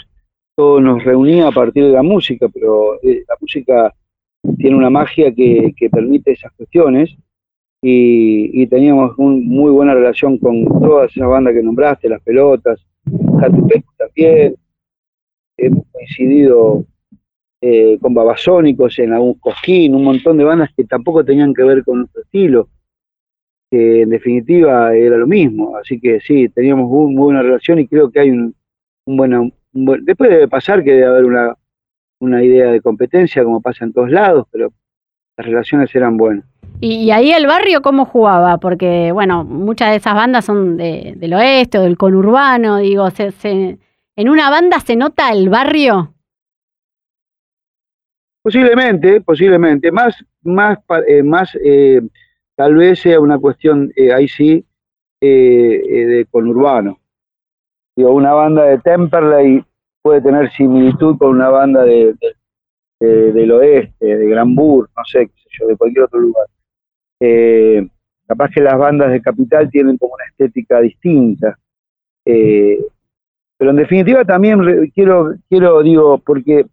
Todo 0.55 0.79
nos 0.79 1.03
reunía 1.03 1.47
a 1.47 1.51
partir 1.51 1.85
de 1.85 1.91
la 1.91 2.03
música, 2.03 2.47
pero 2.47 3.01
eh, 3.01 3.23
la 3.27 3.35
música 3.39 3.93
tiene 4.57 4.75
una 4.75 4.89
magia 4.89 5.33
que, 5.33 5.73
que 5.75 5.89
permite 5.89 6.31
esas 6.31 6.51
cuestiones. 6.53 7.15
Y, 7.83 8.61
y 8.61 8.67
teníamos 8.67 9.13
un, 9.17 9.47
muy 9.47 9.71
buena 9.71 9.95
relación 9.95 10.37
con 10.37 10.65
todas 10.65 11.09
esas 11.09 11.27
bandas 11.27 11.53
que 11.55 11.63
nombraste, 11.63 12.09
Las 12.09 12.21
Pelotas, 12.21 12.85
Catupecu 13.39 13.91
también, 13.97 14.55
hemos 15.57 15.85
coincidido 15.91 16.85
eh, 17.59 17.97
con 17.99 18.13
Babasónicos 18.13 18.99
en 18.99 19.13
algún 19.13 19.33
Cosquín, 19.39 19.95
un 19.95 20.03
montón 20.03 20.37
de 20.37 20.43
bandas 20.43 20.69
que 20.77 20.83
tampoco 20.83 21.25
tenían 21.25 21.55
que 21.55 21.63
ver 21.63 21.83
con 21.83 21.99
nuestro 21.99 22.21
estilo, 22.21 22.69
que 23.71 24.03
en 24.03 24.11
definitiva 24.11 24.95
era 24.95 25.17
lo 25.17 25.25
mismo, 25.25 25.75
así 25.75 25.99
que 25.99 26.19
sí, 26.19 26.49
teníamos 26.49 26.87
muy, 26.87 27.07
muy 27.15 27.23
buena 27.23 27.41
relación 27.41 27.79
y 27.79 27.87
creo 27.87 28.11
que 28.11 28.19
hay 28.19 28.29
un, 28.29 28.53
un 29.07 29.51
un 29.73 29.85
buen- 29.85 30.05
después 30.05 30.29
debe 30.29 30.47
pasar 30.47 30.83
que 30.83 30.91
debe 30.91 31.05
haber 31.05 31.25
una, 31.25 31.55
una 32.21 32.43
idea 32.43 32.71
de 32.71 32.81
competencia 32.81 33.43
como 33.43 33.61
pasa 33.61 33.83
en 33.83 33.93
todos 33.93 34.09
lados, 34.09 34.47
pero 34.51 34.71
las 35.37 35.45
relaciones 35.45 35.93
eran 35.95 36.17
buenas. 36.17 36.45
Y, 36.79 37.11
ahí 37.11 37.31
el 37.31 37.47
barrio, 37.47 37.81
¿cómo 37.81 38.05
jugaba? 38.05 38.57
Porque, 38.57 39.11
bueno, 39.11 39.43
muchas 39.43 39.89
de 39.91 39.97
esas 39.97 40.15
bandas 40.15 40.45
son 40.45 40.77
de- 40.77 41.13
del 41.17 41.33
oeste 41.33 41.77
o 41.79 41.81
del 41.83 41.97
conurbano, 41.97 42.77
digo, 42.77 43.09
se, 43.11 43.31
se- 43.31 43.77
¿en 44.15 44.29
una 44.29 44.49
banda 44.49 44.79
se 44.79 44.95
nota 44.95 45.31
el 45.31 45.49
barrio? 45.49 46.13
Posiblemente, 48.43 49.21
posiblemente, 49.21 49.91
más, 49.91 50.23
más, 50.43 50.79
eh, 51.07 51.21
más 51.21 51.55
eh, 51.63 52.01
tal 52.55 52.75
vez 52.75 52.99
sea 52.99 53.19
una 53.19 53.37
cuestión, 53.37 53.91
eh, 53.95 54.13
ahí 54.13 54.27
sí, 54.27 54.65
de 55.19 56.25
conurbano. 56.31 56.99
Digo, 57.95 58.11
una 58.11 58.33
banda 58.33 58.63
de 58.63 58.79
Temperley 58.79 59.63
puede 60.01 60.21
tener 60.21 60.51
similitud 60.51 61.17
con 61.17 61.29
una 61.31 61.49
banda 61.49 61.83
de, 61.83 62.13
de- 62.19 62.35
de- 62.99 63.31
del 63.33 63.51
oeste, 63.51 64.05
de 64.17 64.27
Granbur, 64.27 64.89
no 64.95 65.03
sé, 65.05 65.27
qué 65.27 65.33
sé 65.41 65.49
yo, 65.59 65.67
de 65.67 65.77
cualquier 65.77 66.05
otro 66.05 66.19
lugar. 66.19 66.45
Eh, 67.19 67.87
capaz 68.27 68.49
que 68.51 68.61
las 68.61 68.77
bandas 68.77 69.11
de 69.11 69.21
capital 69.21 69.69
tienen 69.69 69.97
como 69.97 70.13
una 70.15 70.25
estética 70.25 70.79
distinta. 70.81 71.57
Eh, 72.25 72.79
pero 73.57 73.71
en 73.71 73.77
definitiva 73.77 74.23
también 74.25 74.89
quiero, 74.93 75.33
quiero, 75.49 75.81
digo, 75.83 76.17
porque 76.19 76.65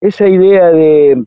esa 0.00 0.28
idea 0.28 0.70
de 0.70 1.24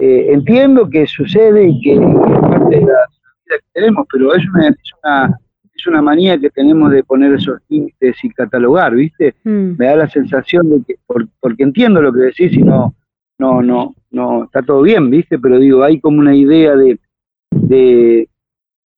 eh, 0.00 0.26
entiendo 0.32 0.88
que 0.88 1.06
sucede 1.06 1.68
y 1.68 1.80
que 1.80 1.92
es 1.94 2.00
parte 2.00 2.76
de 2.76 2.80
la 2.82 2.86
vida 2.86 2.98
que 3.46 3.56
tenemos, 3.72 4.06
pero 4.12 4.34
es 4.34 4.44
una, 4.48 4.68
es 4.68 4.92
una 5.02 5.40
es 5.78 5.86
una 5.86 6.02
manía 6.02 6.38
que 6.38 6.50
tenemos 6.50 6.90
de 6.90 7.04
poner 7.04 7.32
esos 7.34 7.60
límites 7.68 8.16
y 8.22 8.30
catalogar, 8.30 8.94
¿viste? 8.94 9.36
Mm. 9.44 9.76
Me 9.78 9.86
da 9.86 9.96
la 9.96 10.08
sensación 10.08 10.68
de 10.70 10.82
que, 10.86 10.96
por- 11.06 11.28
porque 11.40 11.62
entiendo 11.62 12.02
lo 12.02 12.12
que 12.12 12.20
decís 12.20 12.52
y 12.52 12.62
no, 12.62 12.94
no, 13.38 13.62
no, 13.62 13.94
no, 14.10 14.44
está 14.44 14.62
todo 14.62 14.82
bien, 14.82 15.08
¿viste? 15.10 15.38
Pero 15.38 15.58
digo, 15.58 15.82
hay 15.84 16.00
como 16.00 16.18
una 16.18 16.34
idea 16.34 16.74
de, 16.74 16.98
de, 17.52 18.28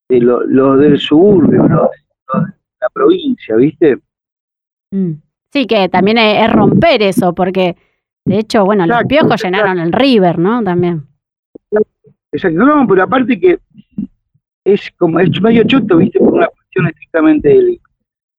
de 0.08 0.20
lo, 0.20 0.44
lo 0.46 0.76
del 0.76 0.99
suburbio, 0.99 1.68
¿no? 1.68 1.88
Lo 2.34 2.40
de 2.40 2.52
la 2.80 2.88
provincia, 2.92 3.56
¿viste? 3.56 3.99
Mm. 4.90 5.12
Sí, 5.52 5.66
que 5.66 5.88
también 5.88 6.16
es, 6.18 6.44
es 6.44 6.52
romper 6.52 7.02
eso, 7.02 7.34
porque 7.34 7.76
de 8.25 8.38
hecho, 8.38 8.64
bueno, 8.64 8.87
los 8.87 9.04
piojos 9.04 9.32
exacto. 9.32 9.46
llenaron 9.56 9.78
el 9.78 9.92
River, 9.92 10.38
¿no? 10.38 10.62
También. 10.62 11.02
Exacto, 12.32 12.58
no, 12.64 12.87
pero 12.87 13.02
aparte 13.02 13.38
que 13.38 13.58
es 14.64 14.90
como, 14.96 15.18
es 15.18 15.40
medio 15.42 15.64
choto, 15.64 15.96
viste, 15.96 16.18
por 16.20 16.34
una 16.34 16.49
cuestión 16.71 16.87
estrictamente 16.87 17.49
de 17.49 17.81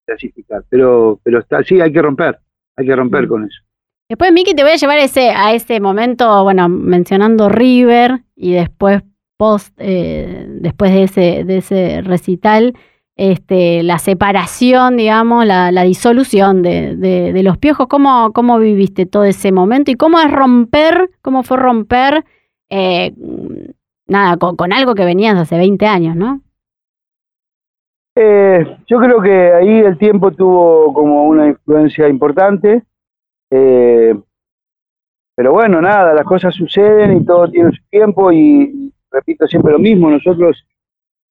clasificar, 0.06 0.64
pero, 0.68 1.20
pero 1.22 1.40
está, 1.40 1.62
sí, 1.62 1.80
hay 1.80 1.92
que 1.92 2.02
romper, 2.02 2.38
hay 2.76 2.86
que 2.86 2.96
romper 2.96 3.28
con 3.28 3.44
eso. 3.44 3.60
Después, 4.08 4.32
Miki, 4.32 4.54
te 4.54 4.62
voy 4.62 4.72
a 4.72 4.76
llevar 4.76 4.98
ese, 4.98 5.30
a 5.30 5.54
ese 5.54 5.80
momento, 5.80 6.42
bueno, 6.42 6.68
mencionando 6.68 7.48
River 7.48 8.22
y 8.36 8.52
después 8.52 9.02
post, 9.38 9.74
eh, 9.78 10.46
después 10.48 10.92
de 10.92 11.02
ese, 11.04 11.44
de 11.44 11.56
ese 11.58 12.02
recital, 12.02 12.74
este, 13.16 13.82
la 13.82 13.98
separación, 13.98 14.96
digamos, 14.96 15.46
la, 15.46 15.70
la 15.72 15.82
disolución 15.84 16.62
de, 16.62 16.96
de- 16.96 17.32
de 17.32 17.42
los 17.42 17.58
piojos. 17.58 17.86
¿Cómo, 17.88 18.32
¿Cómo 18.32 18.58
viviste 18.58 19.06
todo 19.06 19.24
ese 19.24 19.52
momento? 19.52 19.90
¿Y 19.90 19.94
cómo 19.94 20.18
es 20.20 20.30
romper, 20.30 21.10
cómo 21.22 21.42
fue 21.42 21.56
romper, 21.58 22.24
eh, 22.70 23.12
nada, 24.06 24.36
con, 24.36 24.56
con 24.56 24.72
algo 24.72 24.94
que 24.94 25.04
venías 25.04 25.36
hace 25.38 25.56
20 25.56 25.86
años, 25.86 26.16
¿no? 26.16 26.40
Eh, 28.14 28.76
yo 28.86 28.98
creo 28.98 29.22
que 29.22 29.52
ahí 29.52 29.78
el 29.78 29.96
tiempo 29.96 30.32
tuvo 30.32 30.92
como 30.92 31.24
una 31.24 31.48
influencia 31.48 32.08
importante, 32.08 32.82
eh, 33.50 34.14
pero 35.34 35.52
bueno, 35.52 35.80
nada, 35.80 36.12
las 36.12 36.24
cosas 36.24 36.54
suceden 36.54 37.16
y 37.16 37.24
todo 37.24 37.48
tiene 37.50 37.70
su 37.72 37.82
tiempo 37.90 38.30
y 38.30 38.92
repito 39.10 39.46
siempre 39.46 39.72
lo 39.72 39.78
mismo, 39.78 40.10
nosotros 40.10 40.66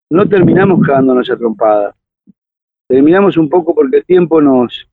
no 0.10 0.28
terminamos 0.28 0.86
cagándonos 0.86 1.30
a 1.30 1.94
terminamos 2.88 3.38
un 3.38 3.48
poco 3.48 3.76
porque 3.76 3.98
el 3.98 4.06
tiempo 4.06 4.42
nos, 4.42 4.88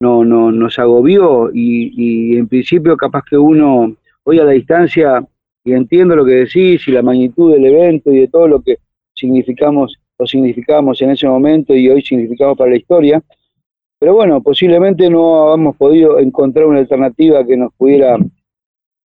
no, 0.00 0.24
no, 0.24 0.50
nos 0.50 0.78
agobió 0.78 1.50
y 1.54 2.36
en 2.36 2.48
principio 2.48 2.96
capaz 2.96 3.22
que 3.30 3.38
uno, 3.38 3.96
hoy 4.24 4.40
a 4.40 4.44
la 4.44 4.52
distancia, 4.52 5.24
y 5.64 5.72
entiendo 5.72 6.16
lo 6.16 6.24
que 6.24 6.32
decís 6.32 6.86
y 6.88 6.92
la 6.92 7.02
magnitud 7.02 7.52
del 7.52 7.64
evento 7.64 8.10
y 8.10 8.20
de 8.20 8.28
todo 8.28 8.48
lo 8.48 8.60
que 8.60 8.78
significamos 9.14 10.01
o 10.22 10.26
significamos 10.26 11.02
en 11.02 11.10
ese 11.10 11.26
momento 11.26 11.74
y 11.74 11.88
hoy 11.90 12.02
significamos 12.02 12.56
para 12.56 12.70
la 12.70 12.76
historia, 12.76 13.22
pero 13.98 14.14
bueno, 14.14 14.42
posiblemente 14.42 15.08
no 15.10 15.54
hemos 15.54 15.76
podido 15.76 16.18
encontrar 16.18 16.66
una 16.66 16.78
alternativa 16.78 17.44
que 17.44 17.56
nos 17.56 17.72
pudiera 17.74 18.16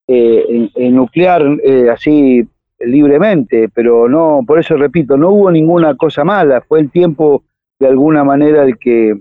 eh, 0.08 0.70
enuclear 0.76 1.42
eh, 1.64 1.90
así 1.90 2.48
libremente, 2.80 3.70
pero 3.74 4.08
no, 4.10 4.42
por 4.46 4.60
eso 4.60 4.76
repito, 4.76 5.18
no 5.18 5.32
hubo 5.32 5.52
ninguna 5.52 5.96
cosa 5.96 6.24
mala, 6.24 6.62
fue 6.62 6.82
el 6.82 6.92
tiempo 6.92 7.44
de 7.80 7.88
alguna 7.88 8.24
manera 8.24 8.64
el 8.64 8.78
que 8.78 9.16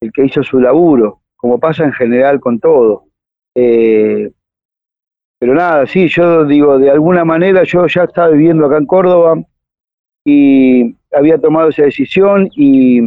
el 0.00 0.12
que 0.12 0.26
hizo 0.26 0.42
su 0.42 0.60
laburo, 0.60 1.20
como 1.36 1.58
pasa 1.58 1.84
en 1.84 1.92
general 1.92 2.38
con 2.38 2.60
todo. 2.60 3.04
Eh, 3.56 4.30
pero 5.40 5.54
nada, 5.54 5.86
sí, 5.86 6.08
yo 6.08 6.44
digo, 6.44 6.78
de 6.78 6.90
alguna 6.90 7.24
manera 7.24 7.64
yo 7.64 7.86
ya 7.86 8.04
estaba 8.04 8.28
viviendo 8.28 8.66
acá 8.66 8.76
en 8.76 8.86
Córdoba 8.86 9.42
y 10.30 10.94
había 11.12 11.38
tomado 11.38 11.70
esa 11.70 11.84
decisión 11.84 12.48
y, 12.54 13.00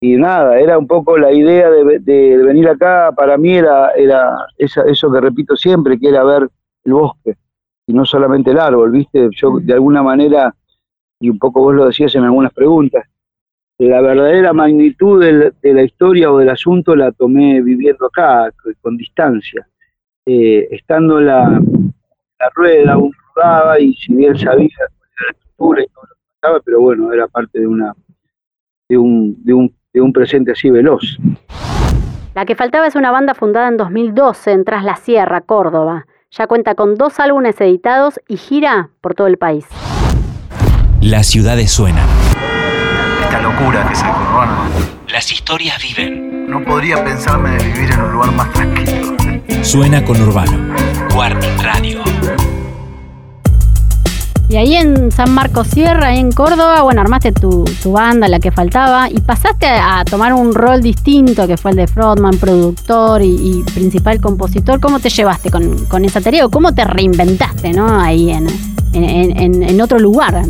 y 0.00 0.16
nada, 0.16 0.58
era 0.58 0.78
un 0.78 0.86
poco 0.86 1.18
la 1.18 1.30
idea 1.32 1.68
de, 1.70 1.84
de- 1.84 1.98
de 2.00 2.36
venir 2.38 2.68
acá, 2.68 3.12
para 3.14 3.36
mí 3.36 3.52
era, 3.54 3.90
era 3.92 4.46
esa- 4.56 4.84
eso 4.86 5.12
que 5.12 5.20
repito 5.20 5.56
siempre, 5.56 5.98
que 5.98 6.08
era 6.08 6.24
ver 6.24 6.48
el 6.84 6.92
bosque 6.94 7.34
y 7.86 7.92
no 7.92 8.04
solamente 8.06 8.50
el 8.52 8.58
árbol, 8.58 8.92
¿viste? 8.92 9.28
Yo 9.32 9.58
de 9.60 9.74
alguna 9.74 10.02
manera, 10.02 10.54
y 11.20 11.28
un 11.28 11.38
poco 11.38 11.60
vos 11.60 11.74
lo 11.74 11.86
decías 11.86 12.14
en 12.14 12.24
algunas 12.24 12.52
preguntas, 12.52 13.04
la 13.78 14.00
verdadera 14.00 14.52
magnitud 14.52 15.22
del- 15.22 15.54
de 15.60 15.74
la 15.74 15.82
historia 15.82 16.30
o 16.32 16.38
del 16.38 16.48
asunto 16.50 16.96
la 16.96 17.12
tomé 17.12 17.60
viviendo 17.62 18.06
acá, 18.06 18.50
con, 18.80 18.96
distancia. 18.96 19.66
Eh, 20.26 20.68
estando 20.70 21.18
en 21.18 21.26
la, 21.26 21.48
la 22.38 22.48
rueda, 22.54 22.96
uno 22.96 23.10
rodaba 23.34 23.80
y 23.80 23.94
si 23.94 24.14
bien 24.14 24.36
sabía 24.38 24.68
cuál 25.60 25.78
era 25.78 25.82
la 25.82 25.82
estructura 25.82 25.82
y 25.82 25.86
todo 25.88 26.04
lo 26.04 26.14
que 26.14 26.22
pasaba, 26.40 26.60
pero 26.64 26.80
bueno, 26.80 27.12
era 27.12 27.28
parte 27.28 27.60
de 27.60 27.66
una 27.66 27.94
de 28.88 28.98
un, 28.98 29.36
de 29.44 29.54
un, 29.54 29.74
de 29.92 30.00
un 30.00 30.12
presente 30.12 30.52
así 30.52 30.70
veloz. 30.70 31.18
La 32.34 32.44
que 32.44 32.56
faltaba 32.56 32.86
es 32.86 32.96
una 32.96 33.10
banda 33.10 33.34
fundada 33.34 33.68
en 33.68 33.76
2012 33.76 34.52
en 34.52 34.64
Tras 34.64 34.84
la 34.84 34.96
Sierra, 34.96 35.40
Córdoba. 35.42 36.06
Ya 36.32 36.46
cuenta 36.46 36.74
con 36.74 36.94
dos 36.94 37.18
álbumes 37.18 37.60
editados 37.60 38.20
y 38.28 38.36
gira 38.36 38.90
por 39.00 39.14
todo 39.14 39.26
el 39.26 39.36
país. 39.36 39.66
Las 41.00 41.26
ciudades 41.26 41.72
suenan. 41.72 42.06
Esta 43.22 43.40
locura 43.40 43.86
que 43.86 43.94
es 43.94 44.02
el 44.02 44.10
conurbano. 44.10 44.56
Las 45.12 45.32
historias 45.32 45.82
viven. 45.82 46.48
No 46.48 46.64
podría 46.64 47.02
pensarme 47.04 47.50
de 47.50 47.64
vivir 47.64 47.90
en 47.92 48.00
un 48.00 48.12
lugar 48.12 48.32
más 48.32 48.52
tranquilo. 48.52 49.16
Suena 49.62 50.04
con 50.04 50.20
Urbano. 50.20 50.74
Warning 51.16 51.58
Radio. 51.62 52.00
Y 54.50 54.56
ahí 54.56 54.74
en 54.74 55.12
San 55.12 55.32
Marcos 55.32 55.68
Sierra, 55.68 56.08
ahí 56.08 56.18
en 56.18 56.32
Córdoba, 56.32 56.82
bueno, 56.82 57.00
armaste 57.02 57.30
tu, 57.30 57.64
banda, 57.84 58.26
la 58.26 58.40
que 58.40 58.50
faltaba, 58.50 59.08
y 59.08 59.20
pasaste 59.20 59.66
a, 59.66 60.04
tomar 60.04 60.32
un 60.32 60.52
rol 60.52 60.82
distinto, 60.82 61.46
que 61.46 61.56
fue 61.56 61.70
el 61.70 61.76
de 61.76 61.86
frontman, 61.86 62.36
productor 62.36 63.22
y, 63.22 63.62
principal 63.72 64.20
compositor. 64.20 64.80
¿Cómo 64.80 64.98
te 64.98 65.08
llevaste 65.08 65.52
con, 65.52 65.86
con 65.86 66.04
esa 66.04 66.20
tarea 66.20 66.44
o 66.46 66.50
cómo 66.50 66.74
te 66.74 66.84
reinventaste, 66.84 67.72
no? 67.72 68.00
Ahí 68.00 68.30
en, 68.32 68.48
en, 68.92 69.80
otro 69.80 70.00
lugar. 70.00 70.42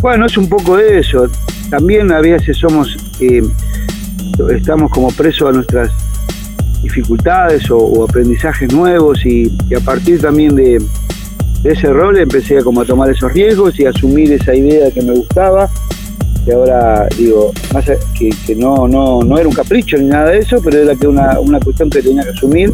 Bueno, 0.00 0.24
es 0.24 0.38
un 0.38 0.48
poco 0.48 0.78
de 0.78 1.00
eso. 1.00 1.26
También 1.68 2.10
a 2.10 2.20
veces 2.22 2.56
somos, 2.56 2.96
eh, 3.20 3.42
estamos 4.56 4.90
como 4.92 5.08
presos 5.08 5.50
a 5.50 5.52
nuestras 5.52 5.90
dificultades 6.82 7.70
o, 7.70 8.04
aprendizajes 8.08 8.72
nuevos 8.72 9.26
y 9.26 9.52
a 9.74 9.80
partir 9.80 10.22
también 10.22 10.56
de, 10.56 10.80
de 11.62 11.72
ese 11.72 11.92
rol 11.92 12.18
empecé 12.18 12.62
como 12.62 12.80
a 12.80 12.84
tomar 12.84 13.10
esos 13.10 13.32
riesgos 13.32 13.78
y 13.78 13.86
a 13.86 13.90
asumir 13.90 14.32
esa 14.32 14.54
idea 14.54 14.90
que 14.90 15.02
me 15.02 15.12
gustaba. 15.12 15.68
Que 16.44 16.52
ahora 16.52 17.06
digo, 17.16 17.52
que 18.18 18.56
no, 18.56 18.88
no, 18.88 19.22
no 19.22 19.38
era 19.38 19.48
un 19.48 19.54
capricho 19.54 19.96
ni 19.96 20.06
nada 20.06 20.30
de 20.30 20.38
eso, 20.38 20.60
pero 20.62 20.78
era 20.78 20.96
que 20.96 21.06
una, 21.06 21.38
una 21.38 21.60
cuestión 21.60 21.88
que 21.88 22.02
tenía 22.02 22.24
que 22.24 22.30
asumir 22.30 22.72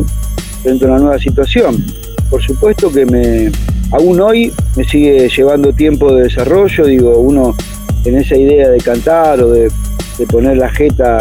frente 0.62 0.86
a 0.86 0.88
una 0.88 0.98
nueva 0.98 1.18
situación. 1.18 1.84
Por 2.30 2.42
supuesto 2.42 2.90
que 2.90 3.04
me, 3.04 3.52
aún 3.90 4.20
hoy 4.20 4.52
me 4.74 4.84
sigue 4.84 5.28
llevando 5.28 5.72
tiempo 5.72 6.14
de 6.14 6.24
desarrollo, 6.24 6.86
digo, 6.86 7.18
uno 7.18 7.54
en 8.04 8.16
esa 8.16 8.36
idea 8.36 8.68
de 8.70 8.78
cantar 8.78 9.40
o 9.42 9.50
de, 9.50 9.70
de 10.18 10.26
poner 10.26 10.56
la 10.56 10.70
jeta 10.70 11.18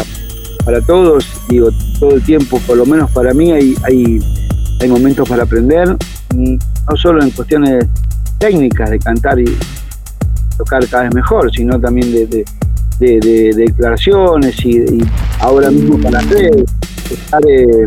para 0.64 0.80
todos, 0.82 1.26
digo, 1.48 1.70
todo 1.98 2.14
el 2.14 2.22
tiempo, 2.22 2.60
por 2.66 2.76
lo 2.76 2.84
menos 2.84 3.10
para 3.10 3.32
mí, 3.32 3.52
hay, 3.52 3.74
hay, 3.84 4.18
hay 4.80 4.88
momentos 4.88 5.28
para 5.28 5.44
aprender, 5.44 5.96
mm, 6.34 6.56
no 6.88 6.96
solo 6.96 7.22
en 7.22 7.30
cuestiones 7.30 7.86
técnicas 8.38 8.90
de 8.90 8.98
cantar 8.98 9.38
y 9.38 9.46
tocar 10.56 10.86
cada 10.88 11.04
vez 11.04 11.14
mejor, 11.14 11.50
sino 11.52 11.78
también 11.78 12.12
de, 12.12 12.26
de, 12.26 12.44
de- 12.98 13.20
de- 13.20 13.52
de 13.54 13.64
declaraciones 13.66 14.64
y, 14.64 14.84
ahora 15.40 15.70
mismo 15.70 15.98
para 15.98 16.20
redes, 16.20 16.64
estar 17.10 17.40
eh, 17.48 17.86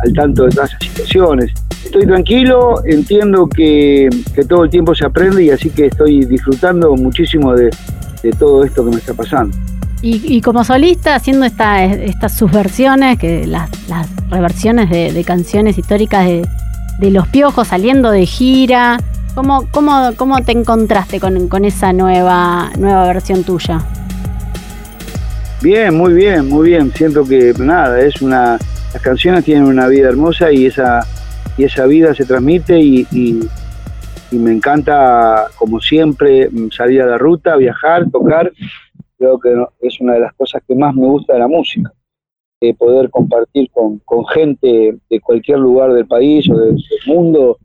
al 0.00 0.12
tanto 0.12 0.44
de 0.44 0.50
todas 0.50 0.70
esas 0.70 0.82
situaciones. 0.82 1.52
Estoy 1.84 2.06
tranquilo, 2.06 2.82
entiendo 2.84 3.48
que, 3.48 4.08
que 4.34 4.44
todo 4.44 4.64
el 4.64 4.70
tiempo 4.70 4.94
se 4.94 5.06
aprende 5.06 5.44
y 5.44 5.50
así 5.50 5.70
que 5.70 5.86
estoy 5.86 6.24
disfrutando 6.24 6.94
muchísimo 6.96 7.54
de, 7.54 7.70
todo 8.40 8.64
esto 8.64 8.84
que 8.84 8.90
me 8.90 8.96
está 8.96 9.14
pasando. 9.14 9.56
Y, 10.02 10.40
como 10.40 10.62
solista, 10.64 11.14
haciendo 11.14 11.46
esta, 11.46 11.84
estas 11.84 12.36
subversiones, 12.36 13.18
que 13.18 13.46
las, 13.46 13.70
las 13.88 14.06
reversiones 14.30 14.90
de 14.90 15.24
canciones 15.24 15.78
históricas 15.78 16.26
de, 16.26 16.42
de 16.98 17.10
Los 17.10 17.28
Piojos, 17.28 17.68
saliendo 17.68 18.10
de 18.10 18.26
gira, 18.26 18.98
¿cómo, 19.34 19.66
cómo, 19.70 20.12
cómo 20.16 20.42
te 20.42 20.52
encontraste 20.52 21.20
con, 21.20 21.48
con 21.48 21.64
esa 21.64 21.92
nueva, 21.92 22.70
nueva 22.78 23.06
versión 23.06 23.44
tuya? 23.44 23.80
Bien, 25.62 25.94
muy 25.96 26.12
bien, 26.12 26.48
muy 26.48 26.68
bien. 26.70 26.92
Siento 26.92 27.24
que 27.24 27.54
nada, 27.58 28.00
es 28.00 28.20
una. 28.22 28.58
Las 28.92 29.02
canciones 29.02 29.44
tienen 29.44 29.64
una 29.64 29.88
vida 29.88 30.08
hermosa 30.08 30.52
y 30.52 30.66
esa 30.66 31.04
y 31.58 31.64
esa 31.64 31.86
vida 31.86 32.14
se 32.14 32.24
transmite 32.24 32.78
y, 32.78 33.06
y- 33.10 33.48
me 34.32 34.52
encanta, 34.52 35.46
como 35.56 35.80
siempre, 35.80 36.50
salir 36.70 37.00
a 37.00 37.06
la 37.06 37.16
ruta, 37.16 37.56
viajar, 37.56 38.10
tocar. 38.10 38.52
Creo 39.16 39.38
que 39.40 39.54
es 39.80 39.98
una 40.00 40.14
de 40.14 40.20
las 40.20 40.34
cosas 40.34 40.62
que 40.68 40.74
más 40.74 40.94
me 40.94 41.06
gusta 41.06 41.32
de 41.32 41.38
la 41.38 41.48
música, 41.48 41.90
eh, 42.60 42.74
poder 42.74 43.10
compartir 43.10 43.70
con, 43.70 43.98
con 44.00 44.26
gente 44.26 44.96
de 45.10 45.20
cualquier 45.20 45.58
lugar 45.58 45.92
del 45.92 46.06
país 46.06 46.48
o 46.50 46.56
del, 46.56 46.76
del 46.76 47.14
mundo 47.14 47.58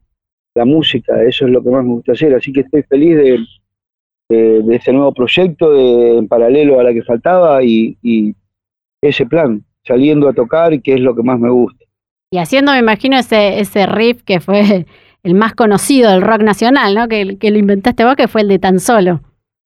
la 0.54 0.66
música. 0.66 1.24
Eso 1.24 1.46
es 1.46 1.52
lo 1.52 1.64
que 1.64 1.70
más 1.70 1.84
me 1.84 1.94
gusta 1.94 2.12
hacer. 2.12 2.36
Así 2.36 2.52
que 2.52 2.62
estoy 2.62 2.84
feliz 2.84 3.16
de, 3.16 3.40
de, 4.30 4.64
de 4.64 4.76
este 4.76 4.92
nuevo 4.92 5.14
proyecto 5.14 5.72
de, 5.72 6.18
en 6.18 6.28
paralelo 6.28 6.80
a 6.80 6.84
la 6.84 6.94
que 6.94 7.04
faltaba 7.04 7.64
y, 7.64 7.98
y 8.02 8.36
ese 9.02 9.26
plan, 9.26 9.64
saliendo 9.86 10.28
a 10.28 10.34
tocar, 10.34 10.82
que 10.82 10.94
es 10.94 11.00
lo 11.00 11.16
que 11.16 11.24
más 11.24 11.40
me 11.40 11.50
gusta. 11.50 11.86
Y 12.34 12.38
haciendo, 12.38 12.72
me 12.72 12.80
imagino, 12.80 13.18
ese, 13.18 13.60
ese 13.60 13.86
riff 13.86 14.24
que 14.24 14.40
fue 14.40 14.86
el 15.24 15.34
más 15.34 15.54
conocido 15.54 16.12
del 16.12 16.22
rock 16.22 16.42
nacional, 16.42 16.96
¿no? 16.96 17.08
Que, 17.08 17.38
que 17.38 17.52
lo 17.52 17.58
inventaste 17.58 18.06
vos, 18.06 18.16
que 18.16 18.28
fue 18.28 18.42
el 18.42 18.48
de 18.48 18.60
Tan 18.60 18.80
Solo. 18.80 19.22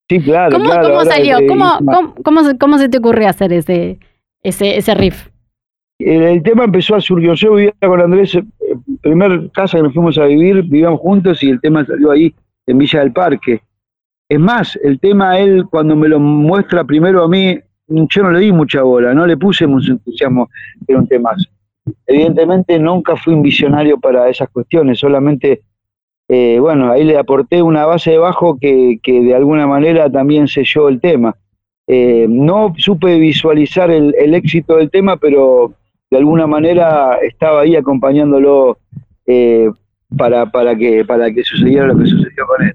Sí, 0.09 0.19
claro. 0.19 0.57
¿Cómo, 0.57 0.69
claro, 0.69 0.89
cómo 0.89 1.03
salió? 1.03 1.37
¿Cómo, 1.47 1.79
cómo, 2.23 2.43
cómo 2.59 2.77
se 2.77 2.89
te 2.89 2.97
ocurrió 2.99 3.27
hacer 3.27 3.51
ese, 3.53 3.97
ese, 4.47 4.77
ese 4.77 4.93
riff? 4.93 5.27
El, 5.99 6.43
tema 6.43 6.65
empezó 6.65 6.95
a 6.95 7.01
surgir. 7.01 7.33
Yo 7.33 7.55
vivía 7.55 7.73
con 7.79 8.01
Andrés, 8.01 8.35
eh, 8.35 8.43
primer 9.01 9.49
casa 9.51 9.77
que 9.77 9.83
nos 9.83 9.93
fuimos 9.93 10.17
a 10.17 10.25
vivir, 10.25 10.63
vivíamos 10.63 10.99
juntos 10.99 11.41
y 11.43 11.49
el 11.49 11.61
tema 11.61 11.85
salió 11.85 12.11
ahí, 12.11 12.33
en 12.67 12.77
Villa 12.77 12.99
del 12.99 13.13
Parque. 13.13 13.61
Es 14.27 14.39
más, 14.39 14.77
el 14.83 14.99
tema 14.99 15.39
él, 15.39 15.65
cuando 15.69 15.95
me 15.95 16.07
lo 16.07 16.19
muestra 16.19 16.83
primero 16.83 17.23
a 17.23 17.27
mí, 17.27 17.59
yo 17.87 18.23
no 18.23 18.31
le 18.31 18.39
di 18.39 18.51
mucha 18.51 18.81
bola, 18.81 19.13
no 19.13 19.27
le 19.27 19.37
puse 19.37 19.67
mucho 19.67 19.91
entusiasmo 19.91 20.49
era 20.87 20.99
un 20.99 21.07
temazo. 21.07 21.47
Evidentemente 22.07 22.79
nunca 22.79 23.15
fui 23.15 23.35
un 23.35 23.43
visionario 23.43 23.99
para 23.99 24.27
esas 24.27 24.49
cuestiones, 24.49 24.99
solamente, 24.99 25.61
eh, 26.27 26.57
bueno, 26.59 26.91
ahí 26.91 27.03
le 27.03 27.17
aporté 27.17 27.61
una 27.61 27.85
base 27.85 28.11
de 28.11 28.17
bajo 28.17 28.57
que, 28.59 28.99
que 29.03 29.21
de 29.21 29.35
alguna 29.35 29.67
manera 29.67 30.09
también 30.09 30.47
selló 30.47 30.89
el 30.89 30.99
tema. 30.99 31.35
Eh, 31.87 32.25
no 32.29 32.73
supe 32.77 33.19
visualizar 33.19 33.91
el, 33.91 34.15
el 34.17 34.33
éxito 34.33 34.77
del 34.77 34.89
tema, 34.89 35.17
pero 35.17 35.73
de 36.09 36.17
alguna 36.17 36.47
manera 36.47 37.17
estaba 37.21 37.61
ahí 37.61 37.75
acompañándolo 37.75 38.77
eh, 39.27 39.69
para, 40.17 40.45
para, 40.51 40.75
que, 40.75 41.05
para 41.05 41.31
que 41.31 41.43
sucediera 41.43 41.87
lo 41.87 41.97
que 41.97 42.07
sucedió 42.07 42.45
con 42.47 42.65
él. 42.67 42.73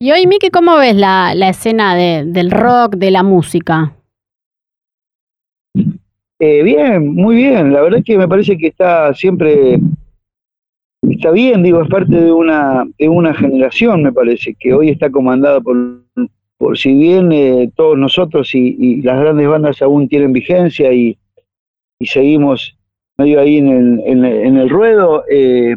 Y 0.00 0.10
hoy, 0.12 0.26
Miki, 0.26 0.50
¿cómo 0.50 0.76
ves 0.76 0.94
la, 0.96 1.34
la 1.34 1.48
escena 1.48 1.94
de- 1.94 2.24
del 2.26 2.50
rock, 2.50 2.96
de 2.96 3.10
la 3.10 3.22
música? 3.22 3.92
Eh, 6.38 6.62
bien, 6.62 7.14
muy 7.14 7.36
bien. 7.36 7.72
La 7.72 7.80
verdad 7.80 8.00
es 8.00 8.04
que 8.04 8.18
me 8.18 8.28
parece 8.28 8.58
que 8.58 8.66
está 8.66 9.14
siempre 9.14 9.78
está 11.02 11.30
bien, 11.30 11.62
digo, 11.62 11.80
es 11.82 11.88
parte 11.88 12.14
de 12.14 12.32
una 12.32 12.84
de 12.98 13.08
una 13.08 13.32
generación, 13.32 14.02
me 14.02 14.12
parece, 14.12 14.54
que 14.58 14.74
hoy 14.74 14.90
está 14.90 15.08
comandada 15.10 15.60
por, 15.60 16.02
por 16.58 16.78
si 16.78 16.94
bien 16.94 17.32
eh, 17.32 17.70
todos 17.74 17.98
nosotros 17.98 18.54
y, 18.54 18.76
y 18.78 19.02
las 19.02 19.20
grandes 19.20 19.48
bandas 19.48 19.82
aún 19.82 20.08
tienen 20.08 20.32
vigencia 20.32 20.92
y, 20.92 21.18
y 21.98 22.06
seguimos 22.06 22.76
medio 23.18 23.40
ahí 23.40 23.58
en 23.58 23.68
el, 23.68 24.00
en, 24.06 24.24
en 24.24 24.56
el 24.56 24.68
ruedo, 24.68 25.24
eh, 25.30 25.76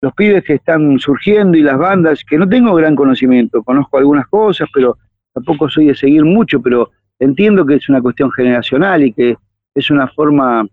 los 0.00 0.14
pibes 0.14 0.44
que 0.44 0.54
están 0.54 0.98
surgiendo 0.98 1.56
y 1.56 1.62
las 1.62 1.78
bandas, 1.78 2.22
que 2.24 2.38
no 2.38 2.48
tengo 2.48 2.74
gran 2.74 2.94
conocimiento, 2.94 3.62
conozco 3.62 3.98
algunas 3.98 4.26
cosas, 4.28 4.68
pero 4.72 4.98
tampoco 5.32 5.68
soy 5.68 5.86
de 5.86 5.94
seguir 5.94 6.24
mucho, 6.24 6.60
pero 6.60 6.90
entiendo 7.18 7.64
que 7.64 7.76
es 7.76 7.88
una 7.88 8.02
cuestión 8.02 8.30
generacional 8.30 9.02
y 9.02 9.12
que 9.12 9.36
es 9.74 9.90
una 9.90 10.06
forma 10.08 10.66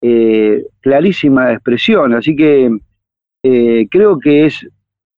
eh, 0.00 0.64
clarísima 0.80 1.46
de 1.46 1.54
expresión, 1.54 2.14
así 2.14 2.34
que 2.34 2.76
eh, 3.44 3.86
creo 3.90 4.18
que 4.18 4.46
es, 4.46 4.66